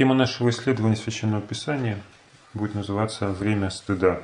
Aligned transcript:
Тема 0.00 0.14
нашего 0.14 0.48
исследования 0.48 0.96
Священного 0.96 1.42
Писания 1.42 1.98
будет 2.54 2.74
называться 2.74 3.28
«Время 3.28 3.68
стыда». 3.68 4.22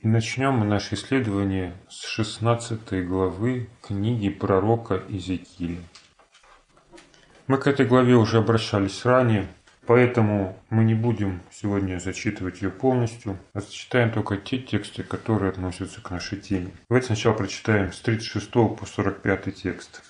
И 0.00 0.06
начнем 0.06 0.52
мы 0.52 0.66
наше 0.66 0.96
исследование 0.96 1.72
с 1.88 2.04
16 2.04 3.08
главы 3.08 3.70
книги 3.80 4.28
пророка 4.28 5.02
Иезекииля. 5.08 5.80
Мы 7.46 7.56
к 7.56 7.68
этой 7.68 7.86
главе 7.86 8.16
уже 8.16 8.36
обращались 8.36 9.02
ранее, 9.06 9.48
поэтому 9.86 10.58
мы 10.68 10.84
не 10.84 10.94
будем 10.94 11.40
сегодня 11.50 11.98
зачитывать 12.00 12.60
ее 12.60 12.68
полностью, 12.68 13.38
а 13.54 13.60
зачитаем 13.60 14.12
только 14.12 14.36
те 14.36 14.58
тексты, 14.58 15.04
которые 15.04 15.52
относятся 15.52 16.02
к 16.02 16.10
нашей 16.10 16.38
теме. 16.38 16.72
Давайте 16.90 17.06
сначала 17.06 17.32
прочитаем 17.32 17.94
с 17.94 18.00
36 18.00 18.50
по 18.50 18.84
45 18.84 19.54
текст. 19.54 20.02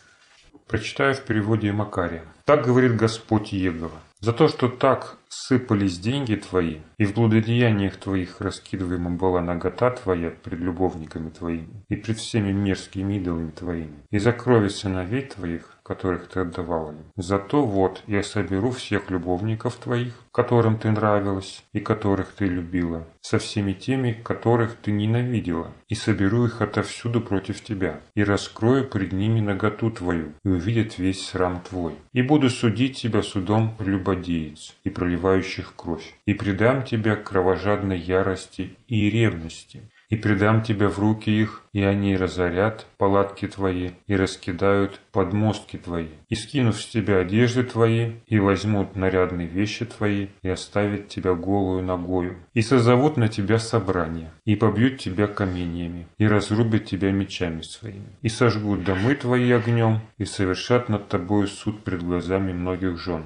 Прочитаю 0.71 1.15
в 1.15 1.23
переводе 1.23 1.73
Макария. 1.73 2.23
«Так 2.45 2.65
говорит 2.65 2.95
Господь 2.95 3.51
Егова, 3.51 3.99
за 4.21 4.33
то, 4.33 4.47
что 4.47 4.69
так 4.69 5.17
сыпались 5.29 5.99
деньги 5.99 6.37
твои, 6.37 6.77
и 6.97 7.05
в 7.07 7.15
блудодеяниях 7.15 7.97
твоих 7.97 8.41
раскидываема 8.41 9.11
была 9.11 9.41
нагота 9.41 9.91
твоя 9.91 10.31
пред 10.31 10.61
любовниками 10.61 11.31
твоими, 11.31 11.85
и 11.89 11.97
пред 11.97 12.19
всеми 12.19 12.53
мерзкими 12.53 13.15
идолами 13.15 13.51
твоими, 13.51 13.99
и 14.13 14.21
за 14.21 14.33
крови 14.33 14.69
сыновей 14.69 15.23
твоих, 15.23 15.80
которых 15.91 16.29
ты 16.29 16.41
отдавал 16.41 16.93
им. 16.93 16.99
Зато 17.17 17.67
вот 17.67 18.05
я 18.07 18.23
соберу 18.23 18.71
всех 18.71 19.11
любовников 19.11 19.75
твоих, 19.75 20.15
которым 20.31 20.79
ты 20.79 20.89
нравилась 20.93 21.65
и 21.73 21.81
которых 21.81 22.29
ты 22.29 22.47
любила, 22.47 23.09
со 23.21 23.41
всеми 23.41 23.73
теми, 23.73 24.13
которых 24.13 24.77
ты 24.77 24.93
ненавидела, 24.93 25.73
и 25.89 25.97
соберу 25.97 26.47
их 26.47 26.63
отовсюду 26.63 27.21
против 27.21 27.65
тебя, 27.65 27.99
и 28.15 28.23
раскрою 28.23 28.89
пред 28.89 29.11
ними 29.11 29.41
наготу 29.41 29.91
твою, 29.91 30.33
и 30.45 30.49
увидят 30.49 30.99
весь 30.99 31.27
срам 31.27 31.61
твой. 31.69 31.95
И 32.13 32.23
буду 32.23 32.51
судить 32.51 32.99
тебя 32.99 33.23
судом 33.23 33.75
прелюбодеец 33.77 34.77
и 34.85 34.91
проливающих 34.91 35.75
кровь, 35.75 36.15
и 36.25 36.35
предам 36.35 36.85
тебя 36.85 37.17
кровожадной 37.17 37.99
ярости 37.99 38.77
и 38.87 39.11
ревности, 39.11 39.91
и 40.11 40.17
предам 40.17 40.63
тебя 40.63 40.89
в 40.89 40.99
руки 40.99 41.31
их, 41.31 41.63
и 41.73 41.83
они 41.83 42.17
разорят 42.17 42.87
палатки 42.99 43.47
твои, 43.47 43.91
и 44.09 44.17
раскидают 44.17 45.01
подмостки 45.13 45.77
твои, 45.77 46.09
и 46.29 46.35
скинув 46.35 46.81
с 46.81 46.87
тебя 46.87 47.19
одежды 47.19 47.63
твои, 47.63 48.15
и 48.27 48.41
возьмут 48.41 48.97
нарядные 48.97 49.47
вещи 49.47 49.85
твои, 49.85 50.27
и 50.43 50.49
оставят 50.49 51.09
тебя 51.09 51.35
голую 51.35 51.85
ногою, 51.85 52.37
и 52.55 52.61
созовут 52.61 53.17
на 53.17 53.29
тебя 53.29 53.59
собрание, 53.61 54.33
и 54.45 54.57
побьют 54.57 54.99
тебя 54.99 55.29
каменьями, 55.29 56.09
и 56.19 56.27
разрубят 56.27 56.87
тебя 56.87 57.13
мечами 57.13 57.63
своими, 57.63 58.11
и 58.21 58.29
сожгут 58.29 58.85
домы 58.85 59.15
твои 59.15 59.53
огнем, 59.53 60.01
и 60.19 60.25
совершат 60.25 60.89
над 60.89 61.09
тобою 61.09 61.47
суд 61.47 61.85
пред 61.85 62.03
глазами 62.03 62.53
многих 62.53 62.99
жен. 62.99 63.23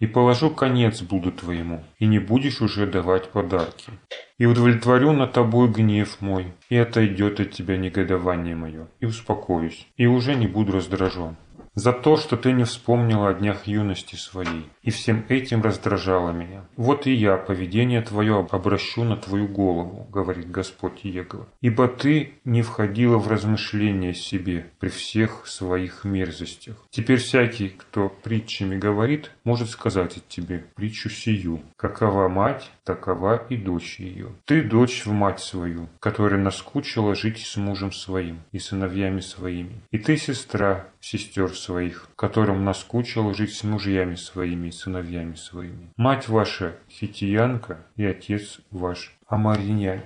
И 0.00 0.06
положу 0.06 0.50
конец 0.50 1.02
блуду 1.02 1.30
твоему, 1.30 1.84
и 1.98 2.06
не 2.06 2.18
будешь 2.18 2.62
уже 2.62 2.86
давать 2.86 3.28
подарки. 3.28 3.92
И 4.38 4.46
удовлетворю 4.46 5.12
над 5.12 5.32
тобой 5.32 5.68
гнев 5.68 6.20
мой, 6.20 6.54
и 6.70 6.76
отойдет 6.76 7.38
от 7.38 7.50
тебя 7.52 7.76
негодование 7.76 8.56
мое, 8.56 8.88
и 9.00 9.04
успокоюсь, 9.04 9.86
и 9.98 10.06
уже 10.06 10.34
не 10.34 10.46
буду 10.46 10.72
раздражен. 10.72 11.36
За 11.74 11.92
то, 11.92 12.16
что 12.16 12.36
ты 12.36 12.52
не 12.52 12.64
вспомнила 12.64 13.28
о 13.28 13.34
днях 13.34 13.66
юности 13.66 14.16
своей, 14.16 14.68
и 14.82 14.90
всем 14.90 15.24
этим 15.28 15.62
раздражала 15.62 16.32
меня. 16.32 16.64
Вот 16.76 17.06
и 17.06 17.12
я 17.12 17.36
поведение 17.36 18.02
твое 18.02 18.46
обращу 18.50 19.04
на 19.04 19.16
твою 19.16 19.46
голову, 19.46 20.06
говорит 20.10 20.50
Господь 20.50 21.04
Егова. 21.04 21.46
Ибо 21.60 21.86
ты 21.86 22.34
не 22.44 22.62
входила 22.62 23.18
в 23.18 23.28
размышления 23.28 24.14
себе 24.14 24.66
при 24.80 24.88
всех 24.88 25.46
своих 25.46 26.04
мерзостях. 26.04 26.76
Теперь 26.90 27.18
всякий, 27.18 27.68
кто 27.68 28.08
притчами 28.08 28.76
говорит, 28.76 29.30
может 29.44 29.70
сказать 29.70 30.16
от 30.16 30.28
тебе 30.28 30.64
притчу 30.74 31.08
сию. 31.08 31.60
Какова 31.76 32.28
мать, 32.28 32.70
такова 32.84 33.36
и 33.48 33.56
дочь 33.56 34.00
ее. 34.00 34.32
Ты 34.44 34.62
дочь 34.62 35.06
в 35.06 35.12
мать 35.12 35.40
свою, 35.40 35.88
которая 36.00 36.40
наскучила 36.40 37.14
жить 37.14 37.38
с 37.38 37.56
мужем 37.56 37.92
своим 37.92 38.40
и 38.50 38.58
сыновьями 38.58 39.20
своими. 39.20 39.80
И 39.92 39.98
ты 39.98 40.16
сестра 40.16 40.86
сестер 41.00 41.54
своих, 41.54 42.08
которым 42.16 42.64
наскучило 42.64 43.34
жить 43.34 43.54
с 43.54 43.64
мужьями 43.64 44.14
своими 44.14 44.68
и 44.68 44.72
сыновьями 44.72 45.34
своими. 45.34 45.92
Мать 45.96 46.28
ваша 46.28 46.76
хитиянка 46.90 47.78
и 47.96 48.04
отец 48.04 48.60
ваш 48.70 49.16
амаринянин. 49.28 50.02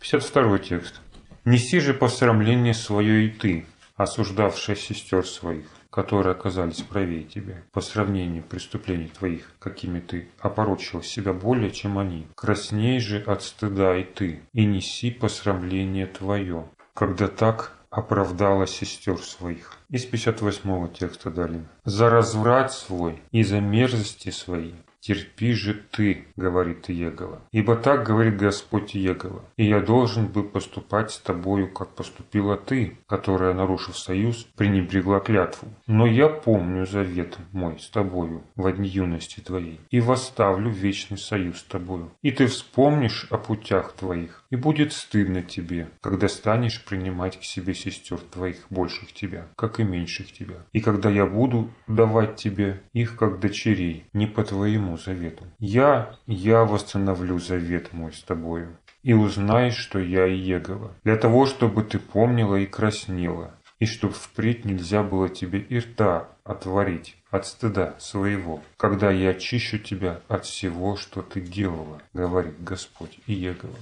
52 0.00 0.58
текст. 0.58 1.00
«Неси 1.44 1.80
же 1.80 1.94
посрамление 1.94 2.74
свое 2.74 3.26
и 3.26 3.30
ты, 3.30 3.66
осуждавшая 3.96 4.76
сестер 4.76 5.26
своих, 5.26 5.66
которые 5.90 6.32
оказались 6.32 6.82
правее 6.82 7.24
тебя, 7.24 7.62
по 7.72 7.80
сравнению 7.80 8.42
преступлений 8.42 9.08
твоих, 9.08 9.52
какими 9.58 10.00
ты 10.00 10.28
опорочил 10.38 11.02
себя 11.02 11.32
более, 11.32 11.70
чем 11.70 11.98
они. 11.98 12.26
Красней 12.34 13.00
же 13.00 13.18
от 13.18 13.42
стыда 13.42 13.96
и 13.96 14.04
ты, 14.04 14.40
и 14.52 14.64
неси 14.64 15.10
посрамление 15.10 16.06
твое, 16.06 16.66
когда 16.94 17.26
так 17.28 17.79
оправдала 17.90 18.66
сестер 18.66 19.18
своих. 19.18 19.76
Из 19.88 20.04
58 20.04 20.92
текста 20.92 21.30
далее. 21.30 21.64
«За 21.84 22.08
разврат 22.08 22.72
свой 22.72 23.20
и 23.32 23.42
за 23.42 23.60
мерзости 23.60 24.30
свои 24.30 24.72
терпи 25.00 25.52
же 25.52 25.74
ты, 25.74 26.26
говорит 26.36 26.88
Егова. 26.88 27.40
Ибо 27.52 27.76
так 27.76 28.04
говорит 28.06 28.36
Господь 28.36 28.94
Егова. 28.94 29.44
И 29.56 29.66
я 29.66 29.80
должен 29.80 30.26
бы 30.26 30.44
поступать 30.44 31.10
с 31.10 31.18
тобою, 31.18 31.72
как 31.72 31.88
поступила 31.94 32.56
ты, 32.56 32.98
которая, 33.06 33.54
нарушив 33.54 33.98
союз, 33.98 34.46
пренебрегла 34.56 35.20
клятву. 35.20 35.68
Но 35.86 36.06
я 36.06 36.28
помню 36.28 36.86
завет 36.86 37.38
мой 37.52 37.78
с 37.78 37.88
тобою 37.88 38.42
в 38.56 38.70
дни 38.72 38.88
юности 38.88 39.40
твоей, 39.40 39.80
и 39.90 40.00
восставлю 40.00 40.70
вечный 40.70 41.18
союз 41.18 41.60
с 41.60 41.64
тобою. 41.64 42.10
И 42.22 42.30
ты 42.30 42.46
вспомнишь 42.46 43.26
о 43.30 43.38
путях 43.38 43.92
твоих, 43.92 44.39
и 44.50 44.56
будет 44.56 44.92
стыдно 44.92 45.42
тебе, 45.42 45.88
когда 46.00 46.28
станешь 46.28 46.84
принимать 46.84 47.38
к 47.38 47.44
себе 47.44 47.74
сестер 47.74 48.18
твоих 48.18 48.66
больших 48.68 49.12
тебя, 49.12 49.46
как 49.56 49.80
и 49.80 49.84
меньших 49.84 50.32
тебя. 50.32 50.56
И 50.72 50.80
когда 50.80 51.08
я 51.08 51.26
буду 51.26 51.70
давать 51.86 52.36
тебе 52.36 52.82
их 52.92 53.16
как 53.16 53.40
дочерей, 53.40 54.04
не 54.12 54.26
по 54.26 54.44
твоему 54.44 54.96
завету. 54.96 55.44
Я, 55.58 56.16
я 56.26 56.64
восстановлю 56.64 57.38
завет 57.38 57.92
мой 57.92 58.12
с 58.12 58.22
тобою, 58.22 58.76
и 59.02 59.12
узнаешь, 59.12 59.76
что 59.76 59.98
я 59.98 60.26
Иегова, 60.26 60.94
для 61.04 61.16
того, 61.16 61.46
чтобы 61.46 61.82
ты 61.82 61.98
помнила 61.98 62.56
и 62.56 62.66
краснела, 62.66 63.54
и 63.78 63.86
чтоб 63.86 64.12
впредь 64.12 64.64
нельзя 64.64 65.02
было 65.02 65.28
тебе 65.28 65.58
и 65.58 65.78
рта 65.78 66.28
отворить 66.44 67.16
от 67.30 67.46
стыда 67.46 67.94
своего, 67.98 68.62
когда 68.76 69.10
я 69.10 69.30
очищу 69.30 69.78
тебя 69.78 70.20
от 70.28 70.44
всего, 70.44 70.96
что 70.96 71.22
ты 71.22 71.40
делала, 71.40 72.02
говорит 72.12 72.62
Господь 72.62 73.18
Иегова. 73.26 73.76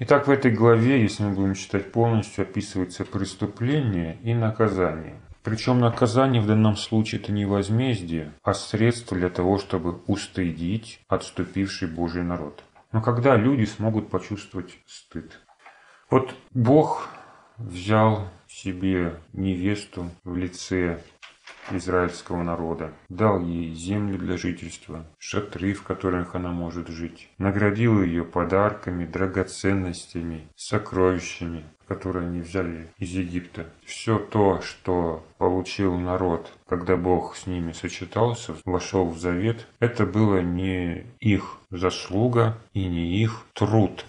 Итак, 0.00 0.28
в 0.28 0.30
этой 0.30 0.52
главе, 0.52 1.02
если 1.02 1.24
мы 1.24 1.34
будем 1.34 1.54
читать 1.54 1.90
полностью, 1.90 2.42
описывается 2.42 3.04
преступление 3.04 4.16
и 4.22 4.32
наказание. 4.32 5.20
Причем 5.42 5.80
наказание 5.80 6.40
в 6.40 6.46
данном 6.46 6.76
случае 6.76 7.20
это 7.20 7.32
не 7.32 7.44
возмездие, 7.44 8.32
а 8.44 8.54
средство 8.54 9.16
для 9.16 9.28
того, 9.28 9.58
чтобы 9.58 9.98
устыдить 10.06 11.00
отступивший 11.08 11.88
Божий 11.88 12.22
народ. 12.22 12.62
Но 12.92 13.02
когда 13.02 13.34
люди 13.34 13.64
смогут 13.64 14.08
почувствовать 14.08 14.78
стыд? 14.86 15.40
Вот 16.10 16.32
Бог 16.54 17.08
взял 17.56 18.28
себе 18.46 19.16
невесту 19.32 20.10
в 20.22 20.36
лице 20.36 21.02
израильского 21.76 22.42
народа, 22.42 22.92
дал 23.08 23.40
ей 23.40 23.74
землю 23.74 24.18
для 24.18 24.36
жительства, 24.36 25.06
шатры, 25.18 25.74
в 25.74 25.82
которых 25.82 26.34
она 26.34 26.50
может 26.50 26.88
жить, 26.88 27.28
наградил 27.38 28.02
ее 28.02 28.24
подарками, 28.24 29.04
драгоценностями, 29.04 30.48
сокровищами, 30.56 31.64
которые 31.88 32.26
они 32.26 32.40
взяли 32.40 32.88
из 32.98 33.10
Египта. 33.10 33.66
Все 33.84 34.18
то, 34.18 34.60
что 34.60 35.24
получил 35.38 35.96
народ, 35.96 36.52
когда 36.68 36.96
Бог 36.96 37.34
с 37.36 37.46
ними 37.46 37.72
сочетался, 37.72 38.54
вошел 38.64 39.08
в 39.08 39.18
завет, 39.18 39.66
это 39.80 40.04
было 40.04 40.40
не 40.40 41.06
их 41.18 41.58
заслуга 41.70 42.58
и 42.74 42.86
не 42.86 43.22
их 43.22 43.44
труд. 43.54 44.04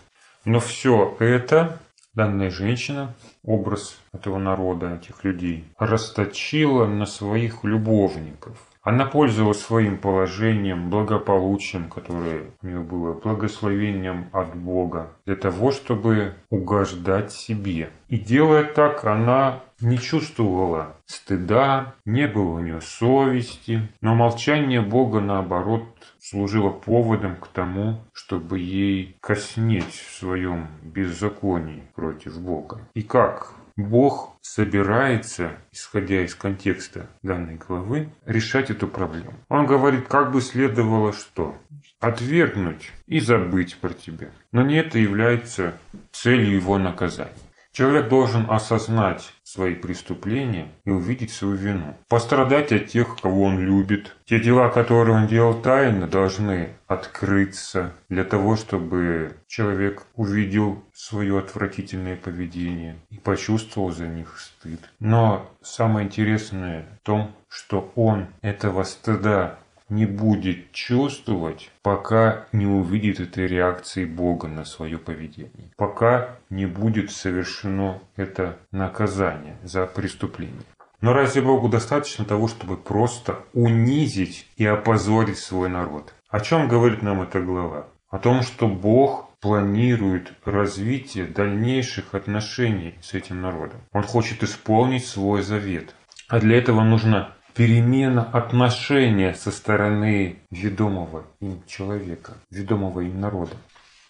Но 0.46 0.60
все 0.60 1.16
это 1.20 1.80
данная 2.20 2.50
женщина, 2.50 3.16
образ 3.46 3.98
этого 4.12 4.40
народа, 4.40 4.96
этих 4.96 5.24
людей, 5.24 5.64
расточила 5.78 6.86
на 6.86 7.06
своих 7.06 7.64
любовников. 7.64 8.58
Она 8.90 9.06
пользовалась 9.06 9.62
своим 9.62 10.00
положением, 10.00 10.90
благополучием, 10.90 11.92
которое 11.92 12.46
у 12.64 12.66
нее 12.66 12.80
было, 12.80 13.14
благословением 13.14 14.30
от 14.32 14.56
Бога, 14.56 15.12
для 15.28 15.36
того, 15.36 15.72
чтобы 15.72 16.34
угождать 16.50 17.32
себе. 17.32 17.92
И 18.08 18.18
делая 18.18 18.64
так, 18.64 19.06
она 19.06 19.60
не 19.80 20.00
чувствовала 20.00 20.96
стыда, 21.06 21.94
не 22.06 22.28
было 22.28 22.56
у 22.56 22.60
нее 22.62 22.82
совести, 22.82 23.88
но 24.02 24.16
молчание 24.16 24.82
Бога, 24.82 25.20
наоборот, 25.20 25.84
служило 26.20 26.72
поводом 26.72 27.36
к 27.36 27.46
тому, 27.46 28.02
чтобы 28.12 28.58
ей 28.58 29.16
коснеть 29.22 29.94
в 29.94 30.18
своем 30.18 30.66
беззаконии 30.82 31.84
против 31.94 32.42
Бога. 32.42 32.80
И 32.96 33.04
как 33.04 33.54
Бог 33.80 34.38
собирается, 34.42 35.58
исходя 35.72 36.24
из 36.24 36.36
контекста 36.36 37.10
данной 37.24 37.56
главы, 37.56 38.10
решать 38.26 38.70
эту 38.70 38.88
проблему. 38.88 39.34
Он 39.48 39.66
говорит, 39.66 40.08
как 40.08 40.32
бы 40.32 40.42
следовало 40.42 41.14
что? 41.14 41.56
Отвергнуть 42.00 42.92
и 43.08 43.20
забыть 43.20 43.78
про 43.78 43.94
тебя. 43.94 44.30
Но 44.52 44.64
не 44.64 44.76
это 44.76 45.00
является 45.00 45.78
целью 46.12 46.56
его 46.56 46.78
наказания. 46.78 47.34
Человек 47.80 48.10
должен 48.10 48.46
осознать 48.50 49.32
свои 49.42 49.74
преступления 49.74 50.68
и 50.84 50.90
увидеть 50.90 51.32
свою 51.32 51.56
вину. 51.56 51.96
Пострадать 52.10 52.74
от 52.74 52.88
тех, 52.88 53.16
кого 53.22 53.44
он 53.44 53.58
любит. 53.58 54.18
Те 54.26 54.38
дела, 54.38 54.68
которые 54.68 55.16
он 55.16 55.28
делал 55.28 55.54
тайно, 55.54 56.06
должны 56.06 56.74
открыться 56.88 57.94
для 58.10 58.26
того, 58.26 58.58
чтобы 58.58 59.38
человек 59.48 60.04
увидел 60.16 60.84
свое 60.94 61.40
отвратительное 61.40 62.18
поведение 62.18 62.98
и 63.12 63.18
почувствовал 63.18 63.92
за 63.92 64.08
них 64.08 64.38
стыд. 64.38 64.82
Но 65.00 65.50
самое 65.62 66.06
интересное 66.06 66.86
в 67.02 67.06
том, 67.06 67.32
что 67.48 67.94
он 67.96 68.28
этого 68.42 68.84
стыда 68.84 69.59
не 69.90 70.06
будет 70.06 70.72
чувствовать, 70.72 71.72
пока 71.82 72.46
не 72.52 72.66
увидит 72.66 73.20
этой 73.20 73.48
реакции 73.48 74.06
Бога 74.06 74.48
на 74.48 74.66
свое 74.66 74.98
поведение, 74.98 75.72
пока 75.76 76.38
не 76.50 76.66
будет 76.66 77.12
совершено 77.12 78.00
это 78.16 78.58
наказание 78.72 79.58
за 79.64 79.86
преступление. 79.86 80.64
Но 81.02 81.14
разве 81.14 81.42
Богу 81.42 81.70
достаточно 81.70 82.26
того, 82.26 82.48
чтобы 82.48 82.76
просто 82.76 83.40
унизить 83.54 84.48
и 84.58 84.66
опозорить 84.66 85.38
свой 85.38 85.70
народ? 85.70 86.14
О 86.30 86.40
чем 86.42 86.68
говорит 86.68 87.02
нам 87.02 87.22
эта 87.22 87.40
глава? 87.42 87.88
О 88.10 88.20
том, 88.20 88.42
что 88.44 88.68
Бог 88.68 89.30
планирует 89.40 90.34
развитие 90.44 91.26
дальнейших 91.26 92.14
отношений 92.14 92.96
с 93.02 93.14
этим 93.14 93.42
народом. 93.42 93.80
Он 93.94 94.04
хочет 94.04 94.44
исполнить 94.44 95.06
свой 95.06 95.42
завет. 95.42 95.96
А 96.28 96.40
для 96.40 96.58
этого 96.58 96.84
нужно 96.84 97.34
перемена 97.60 98.24
отношения 98.24 99.34
со 99.34 99.52
стороны 99.52 100.38
ведомого 100.50 101.26
им 101.42 101.62
человека, 101.68 102.38
ведомого 102.50 103.02
им 103.02 103.20
народа. 103.20 103.58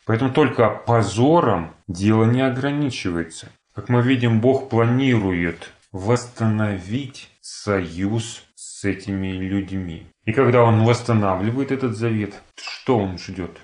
Поэтому 0.06 0.32
только 0.32 0.70
позором 0.70 1.74
дело 1.88 2.26
не 2.26 2.42
ограничивается. 2.42 3.50
Как 3.74 3.90
мы 3.90 4.04
видим, 4.04 4.40
Бог 4.40 4.70
планирует 4.70 5.72
восстановить 5.92 7.32
союз 7.42 8.44
с 8.54 8.86
этими 8.86 9.32
людьми. 9.32 10.06
И 10.26 10.32
когда 10.32 10.62
Он 10.62 10.84
восстанавливает 10.86 11.72
этот 11.72 11.98
завет, 11.98 12.36
что 12.56 13.00
Он 13.00 13.18
ждет? 13.18 13.58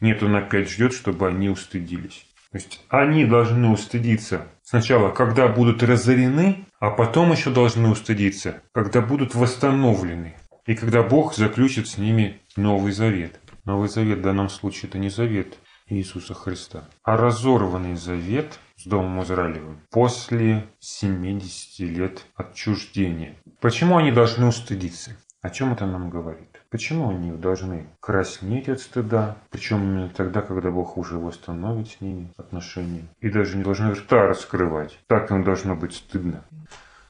Нет, 0.00 0.22
Он 0.22 0.36
опять 0.36 0.68
ждет, 0.68 0.92
чтобы 0.92 1.28
они 1.28 1.48
устыдились. 1.48 2.26
То 2.50 2.58
есть 2.58 2.84
они 2.90 3.24
должны 3.24 3.70
устыдиться 3.70 4.48
сначала, 4.62 5.10
когда 5.10 5.48
будут 5.48 5.82
разорены, 5.82 6.66
а 6.82 6.90
потом 6.90 7.30
еще 7.30 7.50
должны 7.50 7.88
устыдиться, 7.88 8.60
когда 8.72 9.00
будут 9.00 9.36
восстановлены. 9.36 10.34
И 10.66 10.74
когда 10.74 11.04
Бог 11.04 11.32
заключит 11.32 11.86
с 11.86 11.96
ними 11.96 12.40
Новый 12.56 12.90
Завет. 12.90 13.38
Новый 13.64 13.88
Завет 13.88 14.18
в 14.18 14.22
данном 14.22 14.48
случае 14.48 14.88
это 14.88 14.98
не 14.98 15.08
Завет 15.08 15.58
Иисуса 15.86 16.34
Христа, 16.34 16.88
а 17.04 17.16
разорванный 17.16 17.94
Завет 17.94 18.58
с 18.74 18.84
Домом 18.84 19.22
Израилевым 19.22 19.78
после 19.92 20.66
70 20.80 21.78
лет 21.88 22.26
отчуждения. 22.34 23.36
Почему 23.60 23.98
они 23.98 24.10
должны 24.10 24.46
устыдиться? 24.46 25.16
О 25.40 25.50
чем 25.50 25.74
это 25.74 25.86
нам 25.86 26.10
говорит? 26.10 26.51
Почему 26.72 27.10
они 27.10 27.32
должны 27.32 27.84
краснеть 28.00 28.70
от 28.70 28.80
стыда, 28.80 29.36
причем 29.50 29.82
именно 29.82 30.08
тогда, 30.08 30.40
когда 30.40 30.70
Бог 30.70 30.96
уже 30.96 31.18
восстановит 31.18 31.88
с 31.90 32.00
ними 32.00 32.32
отношения, 32.38 33.04
и 33.20 33.28
даже 33.28 33.58
не 33.58 33.62
должны 33.62 33.92
рта 33.92 34.26
раскрывать. 34.26 34.98
Так 35.06 35.30
им 35.30 35.44
должно 35.44 35.76
быть 35.76 35.92
стыдно. 35.92 36.42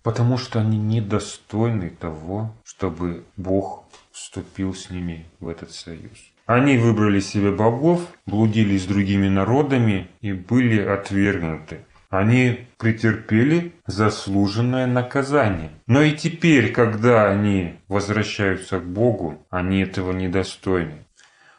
Потому 0.03 0.37
что 0.37 0.59
они 0.59 0.79
недостойны 0.79 1.91
того, 1.91 2.53
чтобы 2.65 3.23
Бог 3.37 3.85
вступил 4.11 4.75
с 4.75 4.91
ними 4.91 5.27
в 5.39 5.47
этот 5.47 5.71
союз. 5.71 6.33
Они 6.47 6.77
выбрали 6.77 7.21
себе 7.21 7.53
богов, 7.53 8.01
блудили 8.27 8.77
с 8.77 8.85
другими 8.85 9.29
народами 9.29 10.09
и 10.21 10.33
были 10.33 10.83
отвергнуты. 10.83 11.87
Они 12.13 12.69
претерпели 12.77 13.73
заслуженное 13.87 14.87
наказание. 14.87 15.71
Но 15.87 16.03
и 16.03 16.13
теперь, 16.13 16.71
когда 16.71 17.27
они 17.27 17.77
возвращаются 17.89 18.81
к 18.81 18.85
Богу, 18.85 19.47
они 19.49 19.81
этого 19.81 20.13
недостойны. 20.13 21.07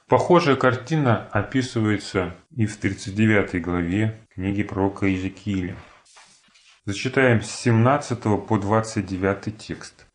Похожая 0.07 0.55
картина 0.55 1.27
описывается 1.31 2.35
и 2.55 2.67
в 2.67 2.77
39 2.77 3.63
главе 3.63 4.21
книги 4.35 4.61
пророка 4.61 5.07
Иезекииля. 5.07 5.75
Зачитаем 6.85 7.41
с 7.41 7.49
17 7.49 8.45
по 8.47 8.59
29 8.59 9.57
текст. 9.57 10.05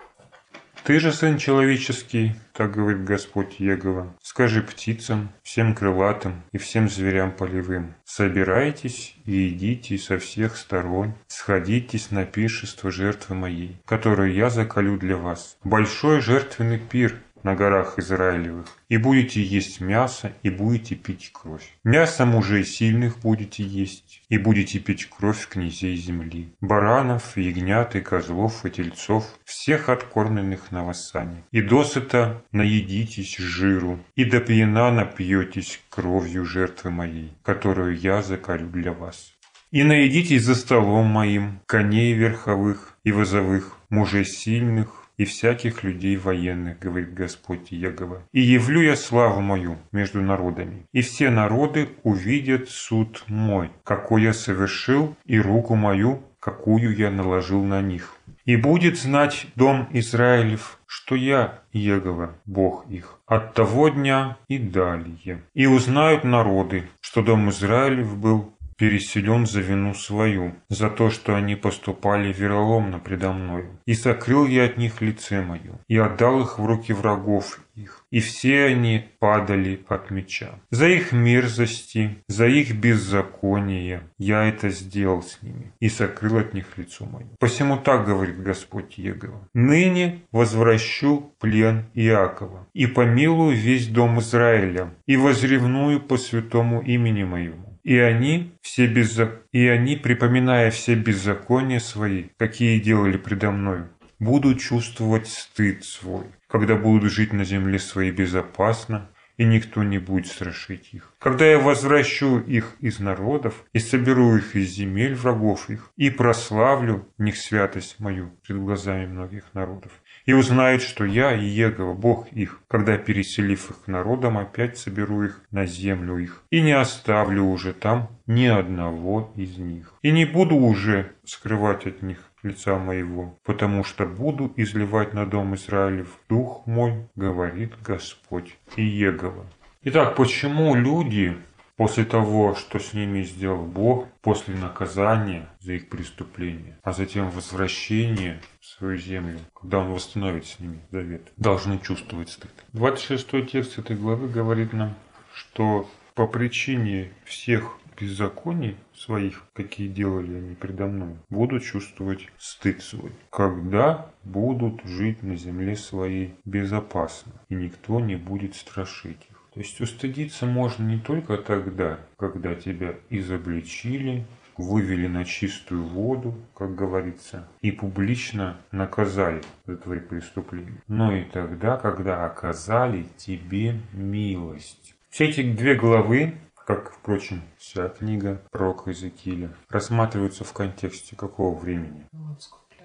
Ты 0.85 1.01
же, 1.01 1.13
сын 1.13 1.37
человеческий, 1.37 2.35
так 2.55 2.73
говорит 2.73 3.05
Господь 3.05 3.61
Егова, 3.61 4.17
скажи 4.23 4.63
птицам, 4.63 5.29
всем 5.43 5.75
крылатым 5.75 6.43
и 6.53 6.59
всем 6.59 6.89
зверям 6.89 7.33
полевым, 7.33 7.95
собирайтесь 8.05 9.15
и 9.25 9.49
идите 9.49 9.99
со 9.99 10.19
всех 10.19 10.57
сторон, 10.57 11.15
сходитесь 11.27 12.11
на 12.11 12.25
пиршество 12.25 12.91
жертвы 12.91 13.35
моей, 13.35 13.77
которую 13.85 14.33
я 14.33 14.51
заколю 14.51 14.99
для 14.99 15.17
вас. 15.17 15.59
Большой 15.63 16.21
жертвенный 16.21 16.79
пир, 16.79 17.17
на 17.43 17.55
горах 17.55 17.99
Израилевых, 17.99 18.67
и 18.89 18.97
будете 18.97 19.43
есть 19.43 19.81
мясо, 19.81 20.33
и 20.43 20.51
будете 20.51 20.95
пить 20.95 21.31
кровь. 21.33 21.69
Мясо 21.85 22.27
мужей 22.27 22.65
сильных 22.65 23.19
будете 23.19 23.63
есть, 23.63 24.23
и 24.29 24.39
будете 24.39 24.79
пить 24.79 25.09
кровь 25.09 25.49
князей 25.49 25.97
земли, 25.97 26.53
баранов, 26.61 27.37
ягнят 27.37 27.97
и 27.97 28.01
козлов 28.01 28.65
и 28.65 28.71
тельцов, 28.71 29.25
всех 29.45 29.89
откормленных 29.89 30.71
на 30.73 30.85
воссане. 30.85 31.45
И 31.51 31.61
досыта 31.61 32.43
наедитесь 32.53 33.37
жиру, 33.37 33.99
и 34.15 34.25
до 34.25 34.41
пьяна 34.41 34.91
напьетесь 34.91 35.81
кровью 35.89 36.45
жертвы 36.45 36.91
моей, 36.91 37.33
которую 37.43 37.99
я 37.99 38.23
заколю 38.23 38.69
для 38.69 38.93
вас. 38.93 39.33
И 39.71 39.83
наедитесь 39.83 40.45
за 40.45 40.55
столом 40.55 41.07
моим 41.07 41.61
коней 41.67 42.15
верховых 42.15 42.97
и 43.05 43.13
возовых, 43.13 43.77
мужей 43.91 44.25
сильных, 44.25 45.08
и 45.19 45.25
всяких 45.25 45.83
людей 45.83 46.17
военных, 46.17 46.79
говорит 46.79 47.13
Господь 47.13 47.71
Егова. 47.71 48.23
И 48.33 48.41
явлю 48.41 48.81
я 48.81 48.97
славу 48.97 49.41
мою 49.41 49.77
между 49.93 50.23
народами, 50.23 50.87
и 50.93 51.03
все 51.03 51.29
народы 51.29 51.89
увидят 52.05 52.71
суд 52.71 53.25
мой, 53.27 53.71
какой 53.85 54.23
я 54.23 54.33
совершил, 54.33 55.17
и 55.27 55.39
руку 55.39 55.75
мою, 55.75 56.23
какую 56.41 56.97
я 56.97 57.11
наложил 57.11 57.65
на 57.65 57.83
них. 57.83 58.15
И 58.45 58.57
будет 58.57 58.97
знать 58.97 59.47
дом 59.57 59.89
Израилев, 59.93 60.79
что 60.87 61.17
я 61.17 61.59
Егова, 61.73 62.35
Бог 62.47 62.87
их, 62.89 63.19
от 63.27 63.53
того 63.55 63.91
дня 63.91 64.39
и 64.49 64.59
далее. 64.59 65.43
И 65.53 65.67
узнают 65.67 66.25
народы, 66.25 66.85
что 67.01 67.23
дом 67.23 67.51
Израилев 67.51 68.17
был 68.17 68.55
переселен 68.79 69.45
за 69.47 69.61
вину 69.61 69.93
свою, 69.95 70.55
за 70.69 70.89
то, 70.89 71.11
что 71.11 71.35
они 71.35 71.57
поступали 71.57 72.33
вероломно 72.33 72.99
предо 73.01 73.33
мною. 73.33 73.79
И 73.87 73.95
сокрыл 73.95 74.47
я 74.47 74.65
от 74.65 74.79
них 74.79 75.03
лице 75.03 75.43
мое, 75.43 75.81
и 75.89 75.99
отдал 75.99 76.41
их 76.41 76.59
в 76.59 76.65
руки 76.65 76.93
врагов 76.93 77.61
их, 77.75 78.05
и 78.11 78.21
все 78.21 78.65
они 78.67 79.05
падали 79.19 79.85
от 79.89 80.11
меча. 80.11 80.51
За 80.71 80.89
их 80.89 81.13
мерзости, 81.13 82.19
за 82.29 82.47
их 82.47 82.75
беззаконие 82.77 84.03
я 84.19 84.45
это 84.45 84.71
сделал 84.71 85.23
с 85.23 85.43
ними, 85.43 85.73
и 85.81 85.89
сокрыл 85.89 86.39
от 86.39 86.55
них 86.55 86.67
лицо 86.77 87.05
мое. 87.05 87.27
Посему 87.39 87.77
так 87.77 88.07
говорит 88.07 88.43
Господь 88.43 88.99
Егова. 88.99 89.49
Ныне 89.55 90.21
возвращу 90.33 91.33
плен 91.41 91.87
Иакова, 91.95 92.67
и 92.75 92.87
помилую 92.87 93.57
весь 93.57 93.89
дом 93.89 94.21
Израиля, 94.21 94.95
и 95.07 95.17
возревную 95.17 96.01
по 96.01 96.17
святому 96.17 96.81
имени 96.81 97.25
моему 97.25 97.68
и 97.89 97.97
они, 97.97 98.53
все 98.61 98.87
беззак... 98.87 99.45
и 99.51 99.67
они, 99.67 99.97
припоминая 99.97 100.71
все 100.71 100.95
беззакония 100.95 101.81
свои, 101.81 102.25
какие 102.37 102.79
делали 102.81 103.17
предо 103.17 103.51
мною, 103.51 103.89
будут 104.19 104.61
чувствовать 104.61 105.27
стыд 105.27 105.87
свой, 105.87 106.27
когда 106.49 106.77
будут 106.77 107.11
жить 107.11 107.33
на 107.33 107.47
земле 107.47 107.79
своей 107.79 108.11
безопасно, 108.11 109.09
и 109.39 109.45
никто 109.45 109.83
не 109.85 109.97
будет 109.97 110.27
страшить 110.27 110.93
их. 110.93 111.15
Когда 111.19 111.47
я 111.47 111.59
возвращу 111.59 112.41
их 112.41 112.77
из 112.81 113.01
народов 113.01 113.65
и 113.73 113.79
соберу 113.79 114.37
их 114.37 114.55
из 114.55 114.69
земель 114.69 115.15
врагов 115.15 115.71
их, 115.71 115.91
и 115.97 116.11
прославлю 116.11 117.09
в 117.17 117.23
них 117.23 117.39
святость 117.39 118.01
мою 118.01 118.33
пред 118.47 118.59
глазами 118.59 119.07
многих 119.07 119.55
народов, 119.55 119.93
и 120.29 120.35
узнают, 120.35 120.83
что 120.83 121.07
я, 121.07 121.35
Иегова, 121.35 121.95
Бог 121.95 122.29
их, 122.33 122.61
когда, 122.69 122.99
переселив 122.99 123.71
их 123.71 123.87
народом, 123.87 124.37
опять 124.37 124.77
соберу 124.77 125.23
их 125.23 125.41
на 125.51 125.65
землю 125.65 126.19
их, 126.19 126.43
и 126.51 126.61
не 126.61 126.73
оставлю 126.73 127.45
уже 127.45 127.73
там 127.73 128.11
ни 128.27 128.45
одного 128.45 129.33
из 129.37 129.57
них. 129.57 129.95
И 130.03 130.11
не 130.11 130.27
буду 130.27 130.55
уже 130.55 131.13
скрывать 131.25 131.87
от 131.87 132.03
них 132.03 132.19
лица 132.43 132.79
моего, 132.79 133.39
потому 133.43 133.85
что 133.85 134.05
буду 134.05 134.53
изливать 134.57 135.15
на 135.15 135.25
дом 135.25 135.55
Израилев 135.55 136.09
дух 136.29 136.67
мой, 136.67 137.09
говорит 137.17 137.73
Господь 137.83 138.59
Иегова. 138.77 139.47
Итак, 139.85 140.15
почему 140.15 140.75
люди 140.75 141.39
после 141.79 142.05
того, 142.05 142.55
что 142.57 142.79
с 142.81 142.93
ними 142.93 143.23
сделал 143.23 143.65
Бог, 143.65 144.09
после 144.21 144.55
наказания 144.55 145.49
за 145.61 145.75
их 145.75 145.89
преступления, 145.89 146.77
а 146.83 146.93
затем 146.93 147.31
возвращения 147.31 148.43
в 148.61 148.67
свою 148.67 148.99
землю, 148.99 149.39
когда 149.55 149.79
Он 149.79 149.93
восстановит 149.93 150.45
с 150.45 150.59
ними 150.59 150.81
завет, 150.91 151.33
должны 151.37 151.79
чувствовать 151.79 152.31
стыд. 152.31 152.51
26 152.73 153.47
текст 153.47 153.79
этой 153.79 153.97
главы 153.97 154.29
говорит 154.29 154.73
нам, 154.73 154.95
что 155.33 155.89
по 156.15 156.27
причине 156.27 157.13
всех 157.25 157.79
беззаконий 157.99 158.77
своих, 158.95 159.45
какие 159.53 159.87
делали 159.87 160.35
они 160.35 160.57
предо 160.57 160.87
мной, 160.87 161.15
будут 161.31 161.63
чувствовать 161.63 162.29
стыд 162.39 162.83
свой, 162.83 163.13
когда 163.31 164.11
будут 164.25 164.85
жить 164.85 165.23
на 165.23 165.37
земле 165.37 165.77
своей 165.77 166.35
безопасно, 166.45 167.33
и 167.49 167.55
никто 167.55 168.01
не 168.01 168.17
будет 168.17 168.57
страшить 168.57 169.19
их. 169.31 169.38
То 169.59 169.63
есть 169.63 169.81
устыдиться 169.81 170.47
можно 170.47 170.85
не 170.85 171.01
только 171.01 171.37
тогда, 171.37 171.99
когда 172.17 172.55
тебя 172.55 172.95
изобличили, 173.11 174.25
вывели 174.57 175.09
на 175.09 175.25
чистую 175.25 175.83
воду, 175.83 176.37
как 176.55 176.77
говорится, 176.77 177.49
и 177.61 177.73
публично 177.73 178.57
наказали 178.71 179.43
за 179.67 179.77
твои 179.77 179.99
преступления, 179.99 180.81
но 180.87 181.13
и 181.13 181.25
тогда, 181.25 181.77
когда 181.77 182.25
оказали 182.25 183.09
тебе 183.17 183.81
милость. 183.93 184.95
Все 185.11 185.25
эти 185.25 185.43
две 185.53 185.75
главы 185.75 186.35
как, 186.65 186.93
впрочем, 186.93 187.43
вся 187.57 187.89
книга 187.89 188.41
пророка 188.53 188.91
Иезекииля, 188.91 189.51
рассматриваются 189.71 190.45
в 190.45 190.53
контексте 190.53 191.17
какого 191.17 191.59
времени? 191.59 192.07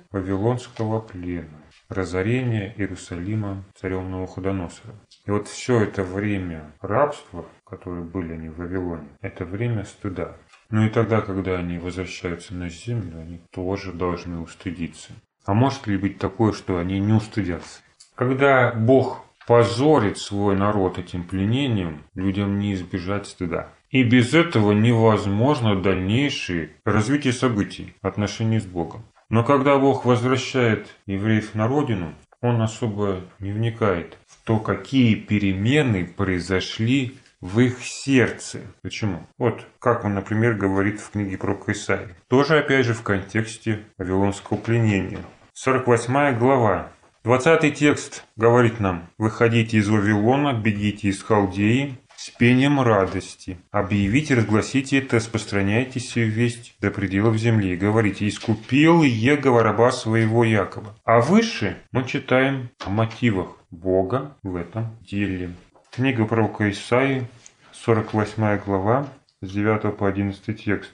Вавилонского 0.10 1.02
плена, 1.02 1.62
разорения 1.90 2.74
Иерусалима 2.78 3.64
царем 3.76 4.10
Новоходоносора. 4.10 4.96
И 5.26 5.32
вот 5.32 5.48
все 5.48 5.82
это 5.82 6.04
время 6.04 6.74
рабства, 6.82 7.46
которые 7.66 8.04
были 8.04 8.34
они 8.34 8.50
в 8.50 8.58
Вавилоне, 8.58 9.08
это 9.22 9.46
время 9.46 9.86
стыда. 9.86 10.36
Ну 10.70 10.86
и 10.86 10.90
тогда, 10.90 11.22
когда 11.22 11.58
они 11.58 11.78
возвращаются 11.78 12.54
на 12.54 12.70
землю, 12.70 13.20
они 13.20 13.42
тоже 13.52 13.94
должны 13.94 14.40
устыдиться. 14.40 15.14
А 15.46 15.54
может 15.54 15.88
ли 15.88 15.98
быть 15.98 16.18
такое, 16.20 16.52
что 16.52 16.78
они 16.78 17.00
не 17.00 17.14
устыдятся? 17.14 17.82
Когда 18.16 18.74
Бог 18.74 19.26
позорит 19.48 20.18
свой 20.18 20.56
народ 20.58 20.98
этим 20.98 21.24
пленением, 21.24 22.04
людям 22.16 22.60
не 22.60 22.74
избежать 22.74 23.28
стыда. 23.28 23.70
И 23.90 24.04
без 24.04 24.34
этого 24.34 24.72
невозможно 24.72 25.80
дальнейшее 25.80 26.72
развитие 26.86 27.34
событий, 27.34 27.94
отношений 28.02 28.60
с 28.60 28.66
Богом. 28.66 29.04
Но 29.30 29.44
когда 29.44 29.78
Бог 29.78 30.06
возвращает 30.06 30.88
евреев 31.06 31.56
на 31.56 31.68
родину, 31.68 32.14
он 32.42 32.62
особо 32.62 33.22
не 33.40 33.52
вникает 33.52 34.18
то, 34.44 34.60
какие 34.60 35.16
перемены 35.16 36.06
произошли 36.06 37.18
в 37.42 37.60
их 37.60 37.84
сердце. 37.84 38.62
Почему? 38.82 39.28
Вот 39.38 39.66
как 39.80 40.06
он, 40.06 40.14
например, 40.14 40.56
говорит 40.56 41.00
в 41.00 41.12
книге 41.12 41.38
про 41.38 41.58
Исаии. 41.68 42.16
Тоже, 42.28 42.60
опять 42.60 42.86
же, 42.86 42.94
в 42.94 43.04
контексте 43.04 43.82
Вавилонского 43.98 44.58
пленения. 44.58 45.20
48 45.54 46.38
глава. 46.38 46.92
20 47.24 47.74
текст 47.74 48.26
говорит 48.36 48.80
нам, 48.80 49.10
«Выходите 49.18 49.78
из 49.78 49.88
Вавилона, 49.88 50.54
бегите 50.54 51.08
из 51.10 51.24
Халдеи, 51.24 51.98
с 52.24 52.30
пением 52.30 52.82
радости. 52.82 53.58
Объявите, 53.72 54.36
разгласите 54.36 55.00
это, 55.00 55.18
распространяйте 55.18 56.00
сию 56.00 56.32
весть 56.32 56.76
до 56.80 56.90
пределов 56.90 57.38
земли. 57.38 57.76
Говорите, 57.76 58.28
искупил 58.28 59.04
Егова 59.04 59.62
раба 59.64 59.92
своего 59.92 60.46
Якова. 60.46 60.96
А 61.04 61.20
выше 61.20 61.78
мы 61.92 62.06
читаем 62.06 62.70
о 62.86 62.90
мотивах 62.90 63.58
Бога 63.74 64.38
в 64.44 64.56
этом 64.56 64.96
деле. 65.02 65.52
Книга 65.92 66.26
пророка 66.26 66.70
Исаии, 66.70 67.26
48 67.72 68.60
глава, 68.64 69.08
с 69.42 69.52
9 69.52 69.98
по 69.98 70.08
11 70.08 70.64
текст. 70.64 70.92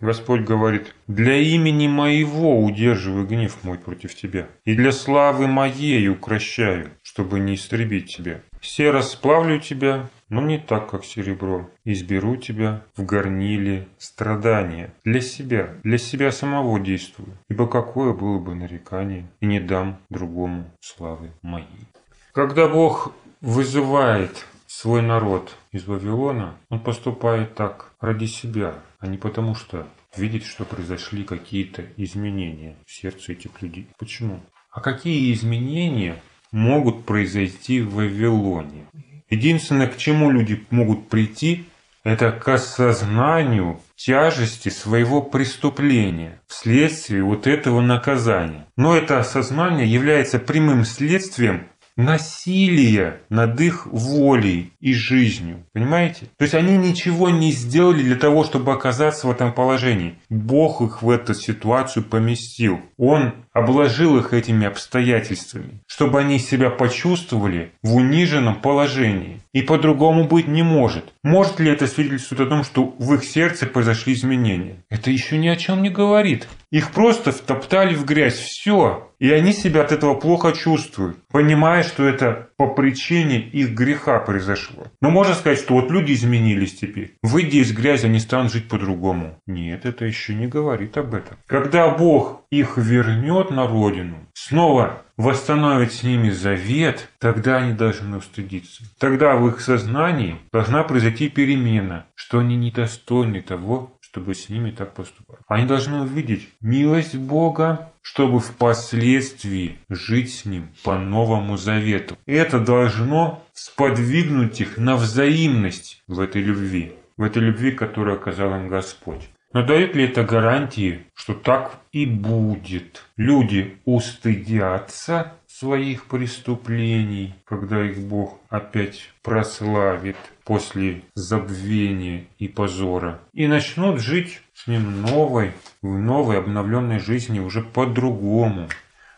Господь 0.00 0.42
говорит, 0.42 0.94
«Для 1.08 1.36
имени 1.36 1.86
моего 1.86 2.64
удерживаю 2.64 3.26
гнев 3.26 3.62
мой 3.64 3.76
против 3.76 4.14
тебя, 4.14 4.46
и 4.64 4.74
для 4.74 4.92
славы 4.92 5.46
моей 5.46 6.08
укращаю, 6.08 6.90
чтобы 7.02 7.38
не 7.40 7.56
истребить 7.56 8.16
тебя. 8.16 8.40
Все 8.60 8.90
расплавлю 8.90 9.60
тебя, 9.60 10.08
но 10.30 10.40
не 10.40 10.58
так, 10.58 10.88
как 10.88 11.04
серебро. 11.04 11.68
Изберу 11.84 12.36
тебя 12.36 12.82
в 12.96 13.04
горниле 13.04 13.88
страдания. 13.98 14.94
Для 15.04 15.20
себя, 15.20 15.74
для 15.82 15.98
себя 15.98 16.32
самого 16.32 16.80
действую, 16.80 17.36
ибо 17.50 17.66
какое 17.66 18.14
было 18.14 18.38
бы 18.38 18.54
нарекание, 18.54 19.26
и 19.40 19.46
не 19.46 19.60
дам 19.60 19.98
другому 20.08 20.64
славы 20.80 21.32
моей». 21.42 21.89
Когда 22.32 22.68
Бог 22.68 23.12
вызывает 23.40 24.46
свой 24.68 25.02
народ 25.02 25.56
из 25.72 25.86
Вавилона, 25.86 26.54
он 26.68 26.78
поступает 26.78 27.56
так 27.56 27.92
ради 28.00 28.26
себя, 28.26 28.74
а 29.00 29.08
не 29.08 29.18
потому, 29.18 29.56
что 29.56 29.86
видит, 30.16 30.44
что 30.44 30.64
произошли 30.64 31.24
какие-то 31.24 31.84
изменения 31.96 32.76
в 32.86 32.92
сердце 32.92 33.32
этих 33.32 33.60
людей. 33.62 33.88
Почему? 33.98 34.40
А 34.70 34.80
какие 34.80 35.32
изменения 35.32 36.22
могут 36.52 37.04
произойти 37.04 37.80
в 37.80 37.94
Вавилоне? 37.94 38.86
Единственное, 39.28 39.88
к 39.88 39.96
чему 39.96 40.30
люди 40.30 40.64
могут 40.70 41.08
прийти, 41.08 41.66
это 42.04 42.30
к 42.30 42.46
осознанию 42.46 43.80
тяжести 43.96 44.68
своего 44.68 45.20
преступления 45.20 46.40
вследствие 46.46 47.24
вот 47.24 47.48
этого 47.48 47.80
наказания. 47.80 48.66
Но 48.76 48.96
это 48.96 49.18
осознание 49.18 49.86
является 49.86 50.38
прямым 50.38 50.84
следствием 50.84 51.66
насилие 52.04 53.20
над 53.28 53.60
их 53.60 53.86
волей 53.86 54.72
и 54.80 54.92
жизнью. 54.94 55.64
Понимаете? 55.72 56.26
То 56.36 56.44
есть 56.44 56.54
они 56.54 56.76
ничего 56.76 57.30
не 57.30 57.52
сделали 57.52 58.02
для 58.02 58.16
того, 58.16 58.44
чтобы 58.44 58.72
оказаться 58.72 59.26
в 59.26 59.30
этом 59.30 59.52
положении. 59.52 60.14
Бог 60.28 60.80
их 60.80 61.02
в 61.02 61.10
эту 61.10 61.34
ситуацию 61.34 62.04
поместил. 62.04 62.80
Он 62.96 63.34
обложил 63.52 64.18
их 64.18 64.32
этими 64.32 64.66
обстоятельствами, 64.66 65.80
чтобы 65.86 66.20
они 66.20 66.38
себя 66.38 66.70
почувствовали 66.70 67.72
в 67.82 67.94
униженном 67.94 68.60
положении. 68.60 69.40
И 69.52 69.62
по-другому 69.62 70.24
быть 70.24 70.48
не 70.48 70.62
может. 70.62 71.12
Может 71.22 71.60
ли 71.60 71.70
это 71.70 71.86
свидетельствовать 71.86 72.46
о 72.46 72.50
том, 72.50 72.64
что 72.64 72.94
в 72.98 73.14
их 73.14 73.24
сердце 73.24 73.66
произошли 73.66 74.14
изменения? 74.14 74.76
Это 74.88 75.10
еще 75.10 75.38
ни 75.38 75.48
о 75.48 75.56
чем 75.56 75.82
не 75.82 75.90
говорит. 75.90 76.48
Их 76.70 76.92
просто 76.92 77.32
втоптали 77.32 77.94
в 77.94 78.04
грязь. 78.04 78.38
Все. 78.38 79.10
И 79.18 79.30
они 79.30 79.52
себя 79.52 79.82
от 79.82 79.92
этого 79.92 80.14
плохо 80.14 80.52
чувствуют, 80.52 81.18
понимая, 81.28 81.82
что 81.82 82.04
это 82.04 82.48
по 82.56 82.68
причине 82.68 83.40
их 83.40 83.74
греха 83.74 84.18
произошло. 84.18 84.84
Но 85.02 85.10
можно 85.10 85.34
сказать, 85.34 85.58
что 85.58 85.74
вот 85.74 85.90
люди 85.90 86.12
изменились 86.12 86.78
теперь. 86.78 87.16
Выйдя 87.22 87.58
из 87.58 87.72
грязи, 87.72 88.06
они 88.06 88.18
станут 88.18 88.52
жить 88.52 88.68
по-другому. 88.68 89.38
Нет, 89.46 89.84
это 89.84 90.06
еще 90.06 90.34
не 90.34 90.46
говорит 90.46 90.96
об 90.96 91.14
этом. 91.14 91.36
Когда 91.46 91.90
Бог 91.90 92.44
их 92.50 92.78
вернет 92.78 93.50
на 93.50 93.66
родину, 93.66 94.16
снова 94.32 95.02
восстановит 95.18 95.92
с 95.92 96.02
ними 96.02 96.30
завет, 96.30 97.10
тогда 97.18 97.58
они 97.58 97.74
должны 97.74 98.16
устыдиться. 98.16 98.84
Тогда 98.98 99.36
в 99.36 99.46
их 99.48 99.60
сознании 99.60 100.38
должна 100.50 100.82
произойти 100.82 101.28
перемена, 101.28 102.06
что 102.14 102.38
они 102.38 102.56
недостойны 102.56 103.42
того, 103.42 103.92
чтобы 104.10 104.34
с 104.34 104.48
ними 104.48 104.72
так 104.72 104.94
поступать. 104.94 105.38
Они 105.46 105.66
должны 105.66 106.02
увидеть 106.02 106.48
милость 106.60 107.14
Бога, 107.14 107.92
чтобы 108.02 108.40
впоследствии 108.40 109.78
жить 109.88 110.34
с 110.34 110.44
Ним 110.44 110.70
по 110.82 110.98
Новому 110.98 111.56
Завету. 111.56 112.18
Это 112.26 112.58
должно 112.58 113.44
сподвигнуть 113.52 114.60
их 114.60 114.78
на 114.78 114.96
взаимность 114.96 116.02
в 116.08 116.18
этой 116.18 116.42
любви, 116.42 116.94
в 117.16 117.22
этой 117.22 117.40
любви, 117.42 117.70
которую 117.70 118.16
оказал 118.16 118.52
им 118.56 118.68
Господь. 118.68 119.30
Но 119.52 119.64
дает 119.64 119.94
ли 119.94 120.04
это 120.04 120.24
гарантии, 120.24 121.06
что 121.14 121.34
так 121.34 121.78
и 121.92 122.04
будет? 122.04 123.04
Люди 123.16 123.78
устыдятся 123.84 125.34
своих 125.60 126.06
преступлений, 126.06 127.34
когда 127.44 127.84
их 127.84 127.98
Бог 127.98 128.40
опять 128.48 129.10
прославит 129.22 130.16
после 130.42 131.02
забвения 131.14 132.24
и 132.38 132.48
позора, 132.48 133.20
и 133.34 133.46
начнут 133.46 134.00
жить 134.00 134.40
с 134.54 134.66
Ним 134.66 135.02
новой, 135.02 135.52
в 135.82 135.98
новой 135.98 136.38
обновленной 136.38 136.98
жизни 136.98 137.40
уже 137.40 137.60
по-другому. 137.60 138.70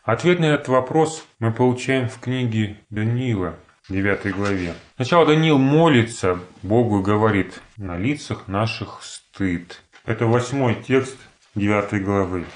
Ответ 0.03 0.41
на 0.41 0.47
этот 0.47 0.67
вопрос 0.67 1.25
мы 1.39 1.53
получаем 1.53 2.09
в 2.09 2.19
книге 2.19 2.77
Даниила, 2.91 3.55
9 3.89 4.35
главе. 4.35 4.75
Сначала 4.97 5.25
Даниил 5.25 5.59
молится 5.59 6.41
Богу 6.63 6.99
и 6.99 7.05
говорит 7.05 7.63
«На 7.77 7.97
лицах 7.97 8.49
наших 8.49 8.99
стыд». 9.03 9.81
Это 10.05 10.27
восьмой 10.27 10.75
текст 10.75 11.17
9 11.55 12.03
главы. 12.03 12.47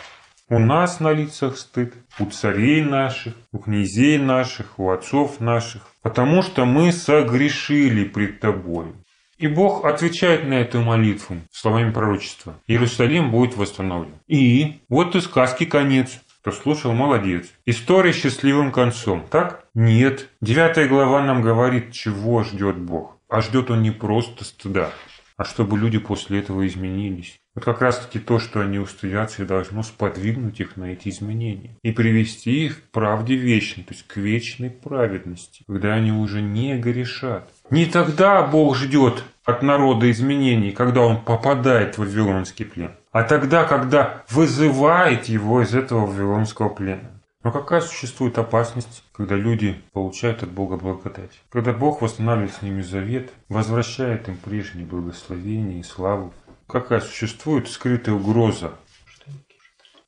У 0.48 0.60
нас 0.60 1.00
на 1.00 1.12
лицах 1.12 1.56
стыд, 1.58 1.92
у 2.20 2.26
царей 2.26 2.80
наших, 2.80 3.34
у 3.50 3.58
князей 3.58 4.16
наших, 4.16 4.78
у 4.78 4.90
отцов 4.90 5.40
наших, 5.40 5.82
потому 6.02 6.42
что 6.42 6.64
мы 6.64 6.92
согрешили 6.92 8.04
пред 8.04 8.38
Тобой. 8.38 8.92
И 9.38 9.48
Бог 9.48 9.84
отвечает 9.84 10.46
на 10.46 10.54
эту 10.54 10.82
молитву 10.82 11.38
словами 11.50 11.90
пророчества. 11.90 12.54
Иерусалим 12.68 13.32
будет 13.32 13.56
восстановлен. 13.56 14.14
И 14.28 14.82
вот 14.88 15.16
и 15.16 15.20
сказки 15.20 15.64
конец. 15.66 16.20
Кто 16.40 16.52
слушал, 16.52 16.92
молодец. 16.92 17.48
История 17.64 18.12
с 18.12 18.16
счастливым 18.16 18.70
концом. 18.70 19.26
Так? 19.28 19.64
Нет. 19.74 20.28
Девятая 20.40 20.86
глава 20.86 21.24
нам 21.24 21.42
говорит, 21.42 21.90
чего 21.90 22.44
ждет 22.44 22.76
Бог. 22.76 23.18
А 23.28 23.40
ждет 23.40 23.68
он 23.72 23.82
не 23.82 23.90
просто 23.90 24.44
стыда. 24.44 24.92
а 25.36 25.44
чтобы 25.44 25.76
люди 25.76 25.98
после 25.98 26.38
этого 26.38 26.66
изменились. 26.66 27.40
Вот 27.56 27.64
как 27.64 27.80
раз 27.80 27.98
таки 27.98 28.18
то, 28.18 28.38
что 28.38 28.60
они 28.60 28.78
устыдятся, 28.78 29.42
и 29.42 29.46
должно 29.46 29.82
сподвигнуть 29.82 30.60
их 30.60 30.76
на 30.76 30.92
эти 30.92 31.08
изменения. 31.08 31.70
И 31.82 31.90
привести 31.90 32.66
их 32.66 32.82
к 32.82 32.90
правде 32.90 33.34
вечной, 33.34 33.82
то 33.82 33.94
есть 33.94 34.06
к 34.06 34.18
вечной 34.18 34.68
праведности, 34.68 35.64
когда 35.66 35.94
они 35.94 36.12
уже 36.12 36.42
не 36.42 36.76
грешат. 36.76 37.50
Не 37.70 37.86
тогда 37.86 38.42
Бог 38.42 38.76
ждет 38.76 39.24
от 39.46 39.62
народа 39.62 40.10
изменений, 40.10 40.70
когда 40.70 41.00
он 41.00 41.18
попадает 41.22 41.96
в 41.96 42.00
Вавилонский 42.00 42.66
плен, 42.66 42.90
а 43.10 43.22
тогда, 43.22 43.64
когда 43.64 44.22
вызывает 44.28 45.24
его 45.24 45.62
из 45.62 45.74
этого 45.74 46.04
Вавилонского 46.04 46.68
плена. 46.68 47.10
Но 47.42 47.52
какая 47.52 47.80
существует 47.80 48.36
опасность, 48.38 49.04
когда 49.12 49.36
люди 49.36 49.80
получают 49.92 50.42
от 50.42 50.50
Бога 50.50 50.76
благодать? 50.76 51.30
Когда 51.48 51.72
Бог 51.72 52.02
восстанавливает 52.02 52.52
с 52.52 52.60
ними 52.60 52.82
завет, 52.82 53.30
возвращает 53.48 54.28
им 54.28 54.36
прежние 54.36 54.84
благословения 54.84 55.78
и 55.78 55.84
славу. 55.84 56.34
Какая 56.66 57.00
существует 57.00 57.68
скрытая 57.68 58.14
угроза 58.14 58.72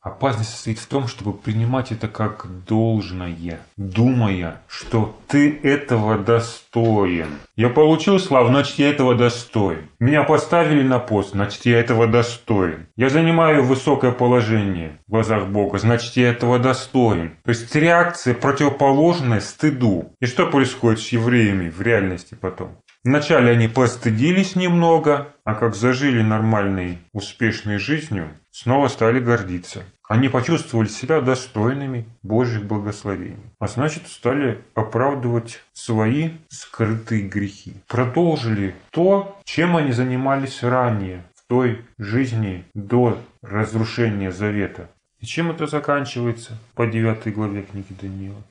Опасность 0.08 0.50
состоит 0.50 0.78
в 0.78 0.86
том, 0.86 1.06
чтобы 1.06 1.36
принимать 1.36 1.92
это 1.92 2.08
как 2.08 2.46
должное, 2.64 3.60
думая, 3.76 4.62
что 4.68 5.18
ты 5.26 5.58
этого 5.62 6.16
достоин. 6.16 7.26
Я 7.56 7.68
получил 7.68 8.18
славу, 8.18 8.48
значит 8.48 8.78
я 8.78 8.90
этого 8.90 9.16
достоин. 9.16 9.90
Меня 9.98 10.22
поставили 10.22 10.82
на 10.82 10.98
пост, 10.98 11.32
значит 11.32 11.66
я 11.66 11.80
этого 11.80 12.06
достоин. 12.06 12.86
Я 12.96 13.10
занимаю 13.10 13.64
высокое 13.64 14.12
положение 14.12 14.98
в 15.08 15.10
глазах 15.10 15.48
Бога, 15.48 15.78
значит 15.78 16.16
я 16.16 16.30
этого 16.30 16.58
достоин. 16.58 17.36
То 17.44 17.50
есть 17.50 17.74
реакция 17.74 18.34
противоположная 18.34 19.40
стыду. 19.40 20.12
И 20.20 20.26
что 20.26 20.46
происходит 20.46 21.00
с 21.00 21.08
евреями 21.08 21.68
в 21.68 21.82
реальности 21.82 22.34
потом? 22.40 22.78
Вначале 23.04 23.52
они 23.52 23.68
постыдились 23.68 24.56
немного, 24.56 25.28
а 25.44 25.54
как 25.54 25.74
зажили 25.74 26.20
нормальной, 26.20 26.98
успешной 27.12 27.78
жизнью, 27.78 28.28
снова 28.50 28.88
стали 28.88 29.20
гордиться. 29.20 29.84
Они 30.08 30.28
почувствовали 30.28 30.88
себя 30.88 31.20
достойными 31.20 32.06
Божьих 32.22 32.64
благословений, 32.64 33.36
а 33.60 33.68
значит 33.68 34.08
стали 34.08 34.58
оправдывать 34.74 35.62
свои 35.72 36.30
скрытые 36.48 37.28
грехи. 37.28 37.74
Продолжили 37.86 38.74
то, 38.90 39.38
чем 39.44 39.76
они 39.76 39.92
занимались 39.92 40.62
ранее, 40.62 41.24
в 41.34 41.46
той 41.48 41.84
жизни 41.98 42.64
до 42.74 43.18
разрушения 43.42 44.32
завета. 44.32 44.90
И 45.20 45.26
чем 45.26 45.50
это 45.50 45.66
заканчивается 45.66 46.58
по 46.74 46.86
9 46.86 47.34
главе 47.34 47.62
книги 47.62 47.94
Даниила? 48.00 48.42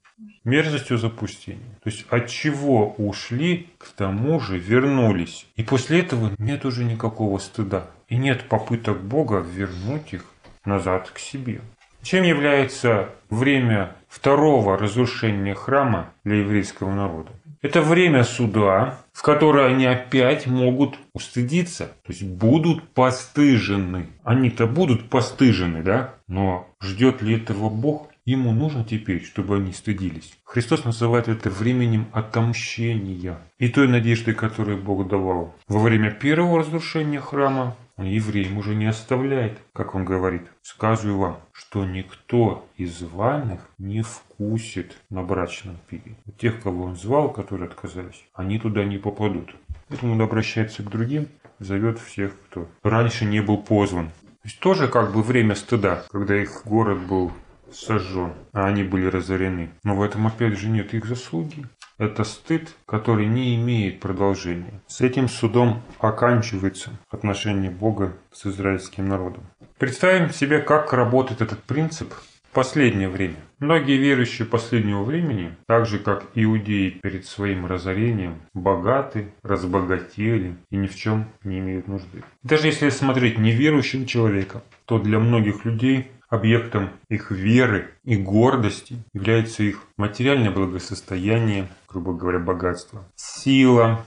Мерзостью 0.43 0.97
запустения. 0.97 1.77
То 1.83 1.89
есть 1.89 2.05
от 2.09 2.27
чего 2.27 2.93
ушли, 2.97 3.69
к 3.77 3.89
тому 3.89 4.39
же 4.39 4.57
вернулись. 4.57 5.47
И 5.55 5.63
после 5.63 5.99
этого 5.99 6.31
нет 6.37 6.65
уже 6.65 6.83
никакого 6.83 7.37
стыда. 7.37 7.87
И 8.07 8.17
нет 8.17 8.47
попыток 8.49 9.01
Бога 9.01 9.39
вернуть 9.39 10.13
их 10.13 10.25
назад 10.65 11.09
к 11.09 11.19
себе. 11.19 11.61
Чем 12.01 12.23
является 12.23 13.09
время 13.29 13.95
второго 14.07 14.77
разрушения 14.77 15.53
храма 15.53 16.13
для 16.23 16.37
еврейского 16.37 16.93
народа? 16.93 17.31
Это 17.61 17.81
время 17.81 18.23
суда, 18.23 18.99
в 19.11 19.23
которое 19.23 19.67
они 19.67 19.85
опять 19.85 20.45
могут 20.45 20.95
устыдиться, 21.13 21.87
то 21.87 22.11
есть 22.13 22.23
будут 22.23 22.87
постыжены. 22.93 24.07
Они-то 24.23 24.67
будут 24.67 25.09
постыжены, 25.09 25.81
да? 25.81 26.13
Но 26.27 26.67
ждет 26.81 27.21
ли 27.21 27.35
этого 27.35 27.69
Бог? 27.69 28.09
Ему 28.27 28.51
нужно 28.51 28.83
теперь, 28.83 29.23
чтобы 29.23 29.55
они 29.55 29.71
стыдились. 29.71 30.37
Христос 30.43 30.83
называет 30.83 31.29
это 31.29 31.49
временем 31.49 32.07
отомщения 32.11 33.37
и 33.57 33.69
той 33.69 33.87
надежды, 33.87 34.33
которую 34.33 34.83
Бог 34.83 35.07
давал. 35.07 35.55
Во 35.69 35.79
время 35.79 36.11
первого 36.11 36.59
разрушения 36.59 37.21
храма 37.21 37.77
он 37.95 38.03
евреям 38.07 38.57
уже 38.57 38.75
не 38.75 38.85
оставляет, 38.85 39.57
как 39.71 39.95
он 39.95 40.03
говорит. 40.03 40.41
Сказываю 40.61 41.17
вам, 41.17 41.39
что 41.53 41.85
никто 41.85 42.67
из 42.75 42.99
званых 42.99 43.61
не 43.77 44.01
вкусит 44.01 44.97
на 45.09 45.23
брачном 45.23 45.77
пире. 45.89 46.17
Тех, 46.37 46.61
кого 46.61 46.83
он 46.83 46.97
звал, 46.97 47.31
которые 47.31 47.69
отказались, 47.69 48.25
они 48.33 48.59
туда 48.59 48.83
не 48.83 48.97
попадут. 48.97 49.55
Поэтому 49.87 50.11
он 50.11 50.21
обращается 50.21 50.83
к 50.83 50.89
другим, 50.89 51.29
зовет 51.59 51.97
всех, 51.97 52.33
кто 52.49 52.67
раньше 52.83 53.23
не 53.23 53.41
был 53.41 53.57
позван. 53.57 54.07
То 54.09 54.49
есть 54.49 54.59
тоже 54.59 54.89
как 54.89 55.13
бы 55.13 55.23
время 55.23 55.55
стыда, 55.55 56.03
когда 56.11 56.35
их 56.35 56.63
город 56.65 56.99
был 57.07 57.31
сожжен, 57.71 58.33
а 58.53 58.65
они 58.65 58.83
были 58.83 59.05
разорены. 59.07 59.69
Но 59.83 59.95
в 59.95 60.01
этом 60.01 60.27
опять 60.27 60.57
же 60.57 60.69
нет 60.69 60.93
их 60.93 61.05
заслуги. 61.05 61.65
Это 61.97 62.23
стыд, 62.23 62.75
который 62.85 63.25
не 63.25 63.55
имеет 63.55 63.99
продолжения. 63.99 64.81
С 64.85 65.01
этим 65.01 65.27
судом 65.27 65.81
оканчивается 65.99 66.91
отношение 67.09 67.71
Бога 67.71 68.13
с 68.31 68.45
израильским 68.45 69.07
народом. 69.07 69.43
Представим 69.79 70.29
себе, 70.31 70.59
как 70.59 70.93
работает 70.93 71.41
этот 71.41 71.63
принцип 71.63 72.13
в 72.13 72.53
последнее 72.53 73.09
время. 73.09 73.37
Многие 73.59 73.97
верующие 73.97 74.47
последнего 74.47 75.03
времени, 75.03 75.55
так 75.65 75.87
же 75.87 75.97
как 75.97 76.25
иудеи 76.35 76.99
перед 77.01 77.25
своим 77.25 77.65
разорением, 77.65 78.35
богаты, 78.53 79.33
разбогатели 79.41 80.55
и 80.69 80.77
ни 80.77 80.85
в 80.85 80.95
чем 80.95 81.25
не 81.43 81.57
имеют 81.57 81.87
нужды. 81.87 82.23
Даже 82.43 82.67
если 82.67 82.89
смотреть 82.89 83.39
неверующего 83.39 84.05
человека, 84.05 84.61
то 84.85 84.99
для 84.99 85.17
многих 85.17 85.65
людей 85.65 86.11
Объектом 86.29 86.89
их 87.07 87.31
веры 87.31 87.91
и 88.03 88.17
гордости 88.17 88.97
является 89.13 89.63
их 89.63 89.83
материальное 89.95 90.51
благосостояние, 90.51 91.69
грубо 91.87 92.13
говоря, 92.13 92.39
богатство, 92.39 93.05
сила, 93.15 94.05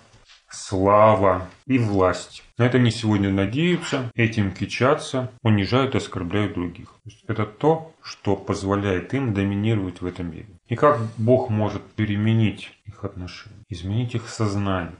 слава 0.50 1.48
и 1.66 1.78
власть. 1.78 2.42
На 2.58 2.66
это 2.66 2.76
они 2.76 2.90
сегодня 2.90 3.30
надеются, 3.30 4.10
этим 4.14 4.52
кичатся, 4.52 5.30
унижают 5.42 5.94
и 5.94 5.98
оскорбляют 5.98 6.54
других. 6.54 6.88
То 6.88 7.10
есть 7.10 7.24
это 7.26 7.46
то, 7.46 7.94
что 8.02 8.36
позволяет 8.36 9.14
им 9.14 9.32
доминировать 9.32 10.02
в 10.02 10.06
этом 10.06 10.30
мире. 10.30 10.48
И 10.68 10.76
как 10.76 11.00
Бог 11.16 11.48
может 11.48 11.82
переменить 11.92 12.70
их 12.84 13.04
отношения, 13.04 13.64
изменить 13.68 14.14
их 14.14 14.28
сознание. 14.28 14.96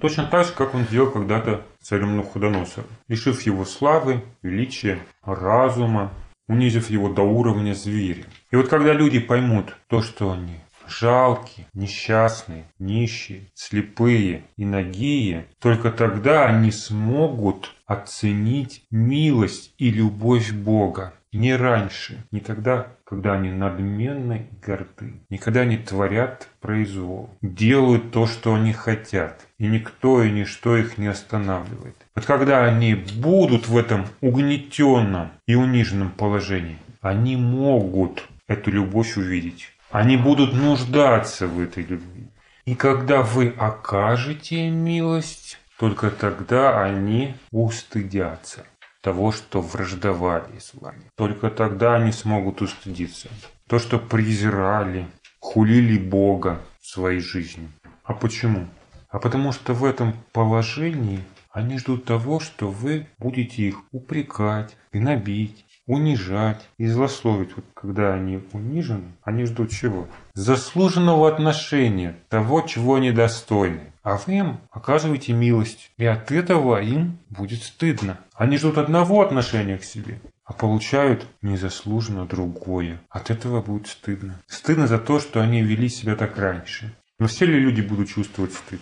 Точно 0.00 0.24
так 0.24 0.46
же, 0.46 0.52
как 0.52 0.74
он 0.74 0.84
сделал 0.84 1.10
когда-то 1.10 1.64
царем 1.82 2.16
Навуходоносором, 2.16 2.88
лишив 3.08 3.42
его 3.42 3.64
славы, 3.64 4.22
величия, 4.42 4.98
разума, 5.22 6.12
унизив 6.48 6.90
его 6.90 7.08
до 7.08 7.22
уровня 7.22 7.74
зверя. 7.74 8.24
И 8.50 8.56
вот 8.56 8.68
когда 8.68 8.92
люди 8.92 9.18
поймут 9.20 9.76
то, 9.88 10.02
что 10.02 10.32
они 10.32 10.60
жалкие, 10.90 11.66
несчастные, 11.72 12.64
нищие, 12.78 13.50
слепые 13.54 14.44
и 14.56 14.64
нагие, 14.64 15.46
только 15.60 15.90
тогда 15.90 16.46
они 16.46 16.70
смогут 16.72 17.74
оценить 17.86 18.84
милость 18.90 19.74
и 19.78 19.90
любовь 19.90 20.52
Бога. 20.52 21.14
Не 21.32 21.54
раньше, 21.54 22.24
не 22.32 22.40
тогда, 22.40 22.88
когда 23.10 23.32
они 23.32 23.50
надменны 23.50 24.46
и 24.52 24.64
горды, 24.64 25.14
не 25.30 25.38
когда 25.38 25.62
они 25.62 25.76
творят 25.76 26.46
произвол, 26.60 27.28
делают 27.42 28.12
то, 28.12 28.28
что 28.28 28.54
они 28.54 28.72
хотят, 28.72 29.48
и 29.58 29.66
никто 29.66 30.22
и 30.22 30.30
ничто 30.30 30.76
их 30.76 30.96
не 30.96 31.08
останавливает. 31.08 31.96
Вот 32.14 32.24
когда 32.24 32.64
они 32.64 32.94
будут 32.94 33.66
в 33.66 33.76
этом 33.76 34.06
угнетенном 34.20 35.32
и 35.48 35.56
униженном 35.56 36.10
положении, 36.10 36.78
они 37.00 37.34
могут 37.34 38.28
эту 38.46 38.70
любовь 38.70 39.16
увидеть. 39.16 39.72
Они 39.90 40.16
будут 40.16 40.54
нуждаться 40.54 41.48
в 41.48 41.58
этой 41.58 41.82
любви. 41.82 42.28
И 42.64 42.76
когда 42.76 43.22
вы 43.22 43.52
окажете 43.58 44.70
милость, 44.70 45.58
только 45.80 46.10
тогда 46.10 46.84
они 46.84 47.34
устыдятся 47.50 48.64
того, 49.00 49.32
что 49.32 49.60
враждовали 49.60 50.58
с 50.58 50.72
вами. 50.74 51.10
Только 51.16 51.50
тогда 51.50 51.96
они 51.96 52.12
смогут 52.12 52.62
устыдиться. 52.62 53.28
То, 53.66 53.78
что 53.78 53.98
презирали, 53.98 55.06
хулили 55.38 55.98
Бога 55.98 56.60
в 56.80 56.86
своей 56.86 57.20
жизни. 57.20 57.68
А 58.04 58.12
почему? 58.12 58.66
А 59.08 59.18
потому 59.18 59.52
что 59.52 59.74
в 59.74 59.84
этом 59.84 60.14
положении 60.32 61.20
они 61.50 61.78
ждут 61.78 62.04
того, 62.04 62.38
что 62.40 62.68
вы 62.68 63.06
будете 63.18 63.62
их 63.62 63.82
упрекать, 63.90 64.76
гнобить, 64.92 65.64
унижать 65.86 66.68
и 66.78 66.86
злословить. 66.86 67.56
Вот 67.56 67.64
когда 67.74 68.14
они 68.14 68.40
унижены, 68.52 69.12
они 69.22 69.44
ждут 69.44 69.70
чего? 69.70 70.06
Заслуженного 70.34 71.28
отношения, 71.28 72.16
того, 72.28 72.62
чего 72.62 72.96
они 72.96 73.12
достойны. 73.12 73.92
А 74.02 74.16
вы 74.16 74.34
им 74.38 74.60
оказываете 74.70 75.32
милость. 75.32 75.90
И 75.98 76.06
от 76.06 76.32
этого 76.32 76.80
им 76.80 77.18
будет 77.28 77.62
стыдно. 77.62 78.18
Они 78.34 78.56
ждут 78.56 78.78
одного 78.78 79.20
отношения 79.20 79.76
к 79.76 79.84
себе, 79.84 80.20
а 80.44 80.52
получают 80.52 81.26
незаслуженно 81.42 82.24
другое. 82.24 83.00
От 83.10 83.30
этого 83.30 83.60
будет 83.60 83.88
стыдно. 83.88 84.40
Стыдно 84.46 84.86
за 84.86 84.98
то, 84.98 85.20
что 85.20 85.40
они 85.40 85.62
вели 85.62 85.88
себя 85.88 86.16
так 86.16 86.38
раньше. 86.38 86.94
Но 87.18 87.26
все 87.26 87.44
ли 87.44 87.58
люди 87.60 87.82
будут 87.82 88.08
чувствовать 88.08 88.54
стыд? 88.54 88.80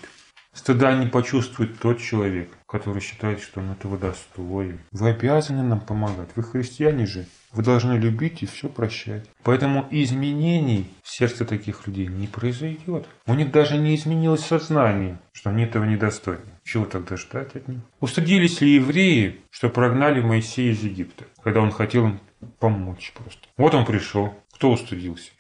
Стыда 0.59 0.97
не 0.97 1.07
почувствует 1.07 1.79
тот 1.79 2.01
человек, 2.01 2.51
который 2.67 3.01
считает, 3.01 3.41
что 3.41 3.61
он 3.61 3.71
этого 3.71 3.97
достоин. 3.97 4.81
Вы 4.91 5.11
обязаны 5.11 5.63
нам 5.63 5.81
помогать. 5.81 6.31
Вы 6.35 6.43
христиане 6.43 7.07
же. 7.07 7.27
Вы 7.53 7.63
должны 7.63 7.93
любить 7.93 8.43
и 8.43 8.47
все 8.47 8.69
прощать. 8.69 9.25
Поэтому 9.45 9.87
изменений 9.93 10.91
в 11.05 11.11
сердце 11.11 11.45
таких 11.45 11.87
людей 11.87 12.09
не 12.09 12.27
произойдет. 12.27 13.07
У 13.27 13.35
них 13.35 13.53
даже 13.53 13.79
не 13.79 13.95
изменилось 13.95 14.45
сознание, 14.45 15.21
что 15.33 15.51
они 15.51 15.63
этого 15.63 15.85
недостойны. 15.85 16.51
Чего 16.65 16.87
тогда 16.87 17.17
ждать 17.17 17.55
от 17.55 17.69
них? 17.69 17.79
Устыдились 18.01 18.61
ли 18.61 18.75
евреи, 18.75 19.41
что 19.51 19.69
прогнали 19.69 20.21
Моисея 20.21 20.73
из 20.73 20.83
Египта, 20.83 21.25
когда 21.45 21.61
он 21.61 21.71
хотел 21.71 22.07
им 22.07 22.21
помочь 22.59 23.13
просто? 23.15 23.47
Вот 23.57 23.77
он 23.77 23.87
пришел. 23.87 24.35
Кто 24.53 24.73
устыдился? 24.73 25.31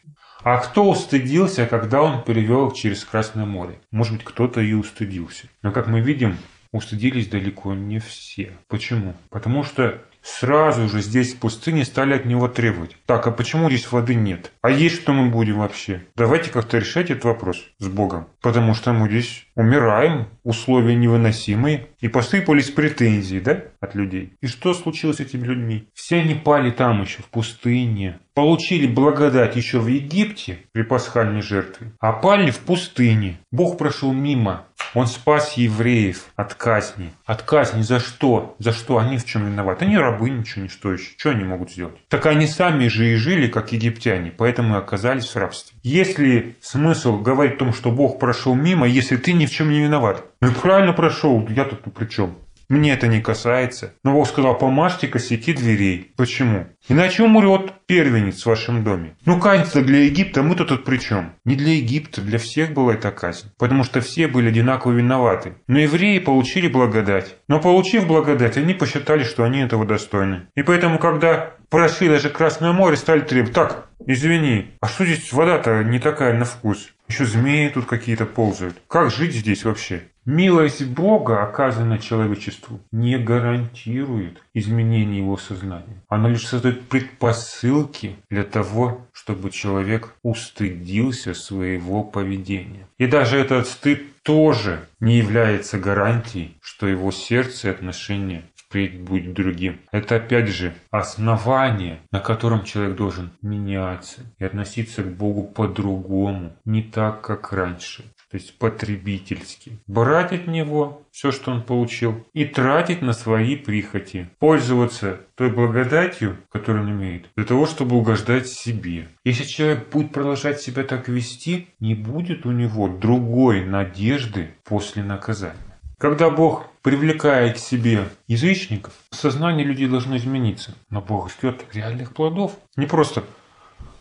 А 0.42 0.59
кто 0.59 0.88
устыдился, 0.88 1.66
когда 1.66 2.03
он 2.03 2.22
перевел 2.22 2.70
через 2.70 3.05
Красное 3.05 3.44
море? 3.44 3.81
Может 3.90 4.14
быть, 4.14 4.24
кто-то 4.24 4.61
и 4.61 4.72
устыдился. 4.72 5.48
Но, 5.62 5.72
как 5.72 5.88
мы 5.88 6.01
видим, 6.01 6.37
устыдились 6.72 7.29
далеко 7.29 7.74
не 7.74 7.98
все. 7.98 8.53
Почему? 8.68 9.14
Потому 9.31 9.64
что 9.64 10.03
сразу 10.28 10.88
же 10.88 11.00
здесь 11.00 11.34
в 11.34 11.38
пустыне 11.38 11.84
стали 11.84 12.14
от 12.14 12.24
него 12.24 12.48
требовать. 12.48 12.96
Так, 13.06 13.26
а 13.26 13.30
почему 13.30 13.68
здесь 13.68 13.90
воды 13.90 14.14
нет? 14.14 14.52
А 14.62 14.70
есть 14.70 14.96
что 14.96 15.12
мы 15.12 15.30
будем 15.30 15.58
вообще? 15.58 16.02
Давайте 16.14 16.50
как-то 16.50 16.78
решать 16.78 17.10
этот 17.10 17.24
вопрос 17.24 17.64
с 17.78 17.88
Богом. 17.88 18.28
Потому 18.40 18.74
что 18.74 18.92
мы 18.92 19.08
здесь 19.08 19.46
умираем, 19.54 20.28
условия 20.44 20.94
невыносимые. 20.94 21.88
И 22.00 22.08
посыпались 22.08 22.70
претензии, 22.70 23.40
да, 23.40 23.64
от 23.80 23.94
людей. 23.94 24.34
И 24.40 24.46
что 24.46 24.74
случилось 24.74 25.16
с 25.16 25.20
этими 25.20 25.44
людьми? 25.44 25.88
Все 25.94 26.20
они 26.20 26.34
пали 26.34 26.70
там 26.70 27.02
еще, 27.02 27.22
в 27.22 27.26
пустыне. 27.26 28.20
Получили 28.34 28.86
благодать 28.86 29.56
еще 29.56 29.80
в 29.80 29.88
Египте 29.88 30.60
при 30.72 30.82
пасхальной 30.82 31.42
жертве, 31.42 31.92
а 31.98 32.12
пали 32.12 32.52
в 32.52 32.58
пустыне. 32.60 33.40
Бог 33.50 33.78
прошел 33.78 34.12
мимо. 34.12 34.67
Он 34.94 35.07
спас 35.07 35.55
евреев 35.55 36.24
от 36.37 36.55
казни. 36.55 37.11
От 37.27 37.42
казни 37.42 37.83
за 37.83 38.01
что? 38.01 38.57
За 38.59 38.72
что? 38.72 38.98
Они 38.98 39.18
в 39.18 39.24
чем 39.24 39.46
виноваты? 39.46 39.85
Они 39.85 39.98
рабы, 39.98 40.31
ничего 40.31 40.62
не 40.62 40.68
стоящие. 40.68 41.14
Что 41.18 41.31
они 41.31 41.44
могут 41.44 41.70
сделать? 41.70 41.96
Так 42.09 42.27
они 42.27 42.46
сами 42.46 42.88
же 42.88 43.12
и 43.12 43.16
жили, 43.16 43.48
как 43.48 43.72
египтяне, 43.72 44.31
поэтому 44.31 44.77
и 44.77 44.79
оказались 44.79 45.29
в 45.29 45.37
рабстве. 45.37 45.79
Есть 45.83 46.18
ли 46.18 46.57
смысл 46.61 47.18
говорить 47.18 47.57
о 47.57 47.59
том, 47.59 47.72
что 47.74 47.90
Бог 47.90 48.18
прошел 48.18 48.55
мимо, 48.55 48.87
если 48.87 49.16
ты 49.16 49.33
ни 49.33 49.46
в 49.46 49.51
чем 49.51 49.70
не 49.70 49.81
виноват? 49.81 50.24
Ну 50.40 50.53
правильно 50.53 50.92
прошел, 50.92 51.46
я 51.48 51.64
тут 51.64 51.83
при 51.94 52.07
чем? 52.07 52.37
Мне 52.68 52.92
это 52.92 53.07
не 53.07 53.22
касается. 53.22 53.94
Но 54.04 54.12
Бог 54.12 54.28
сказал, 54.28 54.59
помажьте 54.59 55.09
косяки 55.09 55.54
дверей. 55.54 56.12
Почему? 56.16 56.66
Иначе 56.88 57.22
умрет 57.22 57.72
первенец 57.87 58.42
в 58.42 58.46
вашем 58.46 58.85
доме. 58.85 59.16
Ну, 59.24 59.40
казнь 59.40 59.81
для 59.83 60.04
Египта, 60.04 60.42
мы-то 60.42 60.66
тут 60.66 60.85
при 60.85 60.98
чем? 60.98 61.33
Не 61.46 61.57
для 61.57 61.74
Египта, 61.74 62.20
для 62.20 62.38
всех 62.38 62.74
была 62.74 62.94
эта 62.94 63.11
казнь. 63.11 63.50
Потому 63.59 63.85
что 63.85 64.02
все 64.02 64.28
были 64.28 64.48
одинаково 64.48 64.92
виноваты. 64.92 65.54
Но 65.66 65.78
евреи 65.78 66.18
получили 66.18 66.68
благодать. 66.68 67.37
Но 67.48 67.59
получив 67.59 68.07
благодать, 68.07 68.59
они 68.59 68.74
посчитали, 68.74 69.24
что 69.24 69.44
они 69.44 69.61
этого 69.61 69.87
достойны. 69.87 70.48
И 70.54 70.62
поэтому, 70.62 70.98
когда 70.98 71.54
прошли 71.70 72.09
даже 72.09 72.28
Красное 72.28 72.72
море, 72.72 72.96
стали 72.96 73.20
требовать, 73.20 73.54
так, 73.54 73.88
извини, 74.07 74.72
а 74.81 74.88
что 74.88 75.07
здесь 75.07 75.33
вода-то 75.33 75.83
не 75.85 75.98
такая 75.98 76.37
на 76.37 76.44
вкус? 76.44 76.90
Еще 77.08 77.24
змеи 77.24 77.68
тут 77.68 77.86
какие-то 77.86 78.26
ползают. 78.26 78.76
Как 78.86 79.10
жить 79.10 79.34
здесь 79.34 79.64
вообще? 79.64 80.02
Милость 80.26 80.84
Бога, 80.84 81.42
оказанная 81.42 81.96
человечеству, 81.96 82.80
не 82.92 83.16
гарантирует 83.16 84.42
изменения 84.52 85.18
его 85.18 85.38
сознания. 85.38 86.02
Она 86.08 86.28
лишь 86.28 86.46
создает 86.46 86.82
предпосылки 86.82 88.16
для 88.28 88.44
того, 88.44 89.06
чтобы 89.12 89.50
человек 89.50 90.14
устыдился 90.22 91.32
своего 91.32 92.04
поведения. 92.04 92.86
И 92.98 93.06
даже 93.06 93.38
этот 93.38 93.66
стыд 93.68 94.02
тоже 94.22 94.86
не 95.00 95.16
является 95.16 95.78
гарантией, 95.78 96.58
что 96.60 96.86
его 96.86 97.10
сердце 97.10 97.68
и 97.68 97.70
отношения 97.70 98.42
впредь 98.68 99.00
будет 99.00 99.33
другим. 99.33 99.81
Это 99.90 100.16
опять 100.16 100.48
же 100.48 100.74
основание, 100.90 102.00
на 102.12 102.20
котором 102.20 102.64
человек 102.64 102.96
должен 102.96 103.33
меняться 103.40 104.20
и 104.38 104.44
относиться 104.44 105.02
к 105.02 105.16
Богу 105.16 105.44
по-другому, 105.44 106.52
не 106.64 106.83
так, 106.83 107.22
как 107.22 107.52
раньше 107.52 108.04
то 108.31 108.37
есть 108.37 108.59
потребительски. 108.59 109.78
Брать 109.87 110.33
от 110.33 110.46
него 110.46 111.02
все, 111.11 111.33
что 111.33 111.50
он 111.50 111.62
получил, 111.62 112.26
и 112.35 112.44
тратить 112.44 113.00
на 113.00 113.12
свои 113.12 113.57
прихоти. 113.57 114.28
Пользоваться 114.38 115.20
той 115.35 115.50
благодатью, 115.50 116.37
которую 116.50 116.85
он 116.85 116.90
имеет, 116.92 117.31
для 117.37 117.46
того, 117.46 117.66
чтобы 117.66 117.96
угождать 117.96 118.46
себе. 118.46 119.09
Если 119.24 119.44
человек 119.44 119.90
будет 119.90 120.12
продолжать 120.12 120.61
себя 120.61 120.85
так 120.85 121.09
вести, 121.09 121.68
не 121.81 121.94
будет 121.94 122.44
у 122.44 122.52
него 122.52 122.88
другой 122.88 123.64
надежды 123.64 124.50
после 124.64 125.02
наказания. 125.02 125.67
Когда 125.98 126.30
Бог 126.30 126.66
привлекает 126.82 127.56
к 127.56 127.58
себе 127.58 128.08
язычников, 128.28 128.92
сознание 129.11 129.66
людей 129.66 129.88
должно 129.88 130.16
измениться. 130.16 130.74
Но 130.90 131.02
Бог 131.02 131.32
ждет 131.32 131.64
реальных 131.74 132.14
плодов. 132.14 132.56
Не 132.76 132.87
просто 132.87 133.24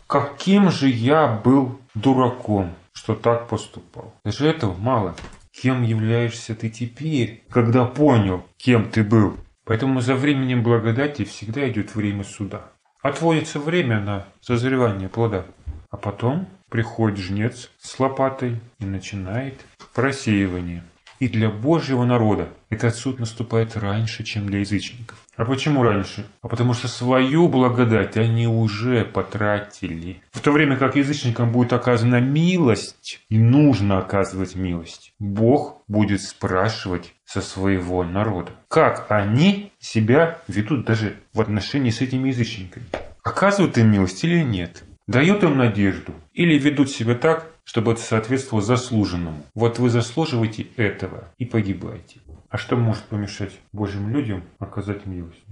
«каким 0.06 0.70
же 0.70 0.88
я 0.88 1.26
был 1.26 1.80
дураком», 1.94 2.72
что 2.92 3.16
так 3.16 3.48
поступал. 3.48 4.14
Даже 4.24 4.46
этого 4.46 4.74
мало. 4.74 5.16
Кем 5.50 5.82
являешься 5.82 6.54
ты 6.54 6.70
теперь, 6.70 7.42
когда 7.50 7.84
понял, 7.84 8.44
кем 8.58 8.88
ты 8.88 9.02
был? 9.02 9.36
Поэтому 9.64 10.00
за 10.00 10.14
временем 10.14 10.62
благодати 10.62 11.24
всегда 11.24 11.68
идет 11.68 11.96
время 11.96 12.22
суда. 12.22 12.62
Отводится 13.02 13.58
время 13.58 14.00
на 14.00 14.24
созревание 14.40 15.08
плода. 15.08 15.46
А 15.90 15.96
потом 15.96 16.46
приходит 16.70 17.18
жнец 17.18 17.70
с 17.80 17.98
лопатой 17.98 18.60
и 18.78 18.84
начинает 18.84 19.64
просеивание. 19.94 20.84
И 21.18 21.28
для 21.28 21.50
Божьего 21.50 22.04
народа 22.04 22.48
этот 22.70 22.94
суд 22.94 23.18
наступает 23.18 23.76
раньше, 23.76 24.22
чем 24.24 24.46
для 24.46 24.60
язычников. 24.60 25.18
А 25.36 25.44
почему 25.44 25.82
раньше? 25.82 26.26
А 26.42 26.48
потому 26.48 26.74
что 26.74 26.88
свою 26.88 27.48
благодать 27.48 28.16
они 28.16 28.46
уже 28.46 29.04
потратили. 29.04 30.20
В 30.32 30.40
то 30.40 30.52
время 30.52 30.76
как 30.76 30.96
язычникам 30.96 31.52
будет 31.52 31.72
оказана 31.72 32.20
милость, 32.20 33.20
и 33.28 33.38
нужно 33.38 33.98
оказывать 33.98 34.54
милость, 34.54 35.12
Бог 35.18 35.82
будет 35.88 36.22
спрашивать 36.22 37.14
со 37.24 37.40
своего 37.40 38.04
народа, 38.04 38.52
как 38.68 39.06
они 39.10 39.72
себя 39.78 40.38
ведут 40.48 40.84
даже 40.86 41.16
в 41.32 41.40
отношении 41.40 41.90
с 41.90 42.00
этими 42.00 42.28
язычниками. 42.28 42.86
Оказывают 43.22 43.76
им 43.78 43.90
милость 43.90 44.24
или 44.24 44.42
нет? 44.42 44.84
Дают 45.06 45.42
им 45.42 45.56
надежду? 45.56 46.12
Или 46.32 46.58
ведут 46.58 46.90
себя 46.90 47.14
так, 47.14 47.46
чтобы 47.68 47.92
это 47.92 48.00
соответствовало 48.00 48.64
заслуженному. 48.64 49.44
Вот 49.54 49.78
вы 49.78 49.90
заслуживаете 49.90 50.68
этого 50.76 51.28
и 51.36 51.44
погибаете. 51.44 52.20
А 52.48 52.56
что 52.56 52.76
может 52.76 53.04
помешать 53.04 53.52
Божьим 53.74 54.08
людям 54.08 54.42
оказать 54.58 55.04
милость? 55.04 55.44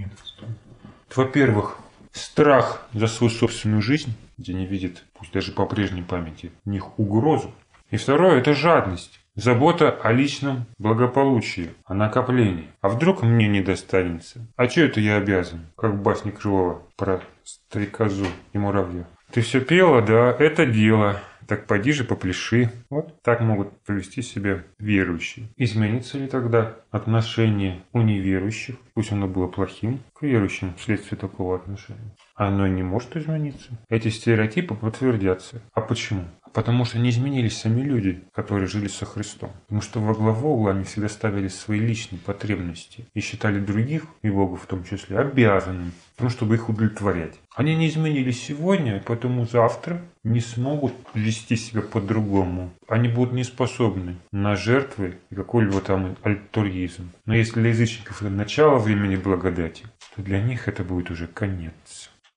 Во-первых, 1.14 1.76
страх 2.12 2.88
за 2.94 3.07
свою 3.07 3.31
собственную 3.31 3.83
жизнь, 3.83 4.14
где 4.38 4.55
не 4.55 4.64
видят, 4.64 5.05
пусть 5.12 5.31
даже 5.33 5.52
по 5.52 5.66
прежней 5.66 6.00
памяти, 6.00 6.52
в 6.64 6.70
них 6.70 6.98
угрозу. 6.98 7.52
И 7.90 7.98
второе– 7.98 8.38
это 8.40 8.55
жадность. 8.55 9.20
Забота 9.35 9.90
о 9.90 10.11
личном 10.11 10.64
благополучии, 10.79 11.74
о 11.85 11.92
накоплении. 11.92 12.70
А 12.81 12.88
вдруг 12.88 13.22
мне 13.22 13.46
не 13.46 13.61
достанется? 13.61 14.40
А 14.57 14.66
что 14.70 14.81
это 14.81 15.00
я 15.00 15.16
обязан? 15.16 15.66
Как 15.76 15.92
в 15.92 16.02
басне 16.02 16.33
Крылова 16.33 16.81
про 16.96 17.20
стрекозу 17.44 18.24
и 18.55 18.59
муравья. 18.59 19.07
Ты 19.33 19.42
все 19.42 19.61
пела, 19.61 20.00
да, 20.00 20.35
это 20.38 20.64
дело. 20.64 21.20
Так 21.46 21.66
поди 21.66 21.92
же 21.92 22.04
попляши. 22.04 22.70
Вот 22.90 23.22
так 23.22 23.40
могут 23.40 23.72
повести 23.82 24.22
себя 24.22 24.64
верующие. 24.78 25.48
Изменится 25.56 26.18
ли 26.18 26.26
тогда 26.26 26.76
отношение 26.90 27.82
у 27.92 28.02
неверующих, 28.02 28.76
пусть 28.94 29.12
оно 29.12 29.28
было 29.28 29.46
плохим, 29.46 30.00
к 30.12 30.22
верующим 30.22 30.74
вследствие 30.74 31.18
такого 31.18 31.56
отношения? 31.56 32.14
Оно 32.35 32.66
не 32.66 32.82
может 32.82 33.16
измениться. 33.16 33.78
Эти 33.88 34.09
стереотипы 34.09 34.74
подтвердятся. 34.74 35.62
А 35.72 35.80
почему? 35.80 36.24
Потому 36.56 36.86
что 36.86 36.98
не 36.98 37.10
изменились 37.10 37.58
сами 37.58 37.82
люди, 37.82 38.24
которые 38.32 38.66
жили 38.66 38.88
со 38.88 39.04
Христом. 39.04 39.50
Потому 39.66 39.82
что 39.82 40.00
во 40.00 40.14
главу 40.14 40.54
угла 40.54 40.70
они 40.70 40.84
всегда 40.84 41.10
ставили 41.10 41.48
свои 41.48 41.78
личные 41.78 42.18
потребности 42.18 43.04
и 43.12 43.20
считали 43.20 43.60
других, 43.60 44.04
и 44.22 44.30
Бога 44.30 44.56
в 44.56 44.64
том 44.64 44.82
числе, 44.82 45.18
обязанным, 45.18 45.92
тому, 46.16 46.30
чтобы 46.30 46.54
их 46.54 46.70
удовлетворять. 46.70 47.34
Они 47.54 47.76
не 47.76 47.88
изменились 47.88 48.42
сегодня, 48.42 48.96
и 48.96 49.02
поэтому 49.04 49.44
завтра 49.44 50.00
не 50.24 50.40
смогут 50.40 50.94
вести 51.12 51.56
себя 51.56 51.82
по-другому. 51.82 52.70
Они 52.88 53.08
будут 53.08 53.34
не 53.34 53.44
способны 53.44 54.16
на 54.32 54.56
жертвы 54.56 55.18
и 55.28 55.34
какой-либо 55.34 55.82
там 55.82 56.16
альтуризм. 56.22 57.10
Но 57.26 57.34
если 57.34 57.60
для 57.60 57.68
язычников 57.68 58.22
это 58.22 58.30
начало 58.30 58.78
времени 58.78 59.16
благодати, 59.16 59.84
то 60.14 60.22
для 60.22 60.40
них 60.40 60.68
это 60.68 60.84
будет 60.84 61.10
уже 61.10 61.26
конец. 61.26 62.10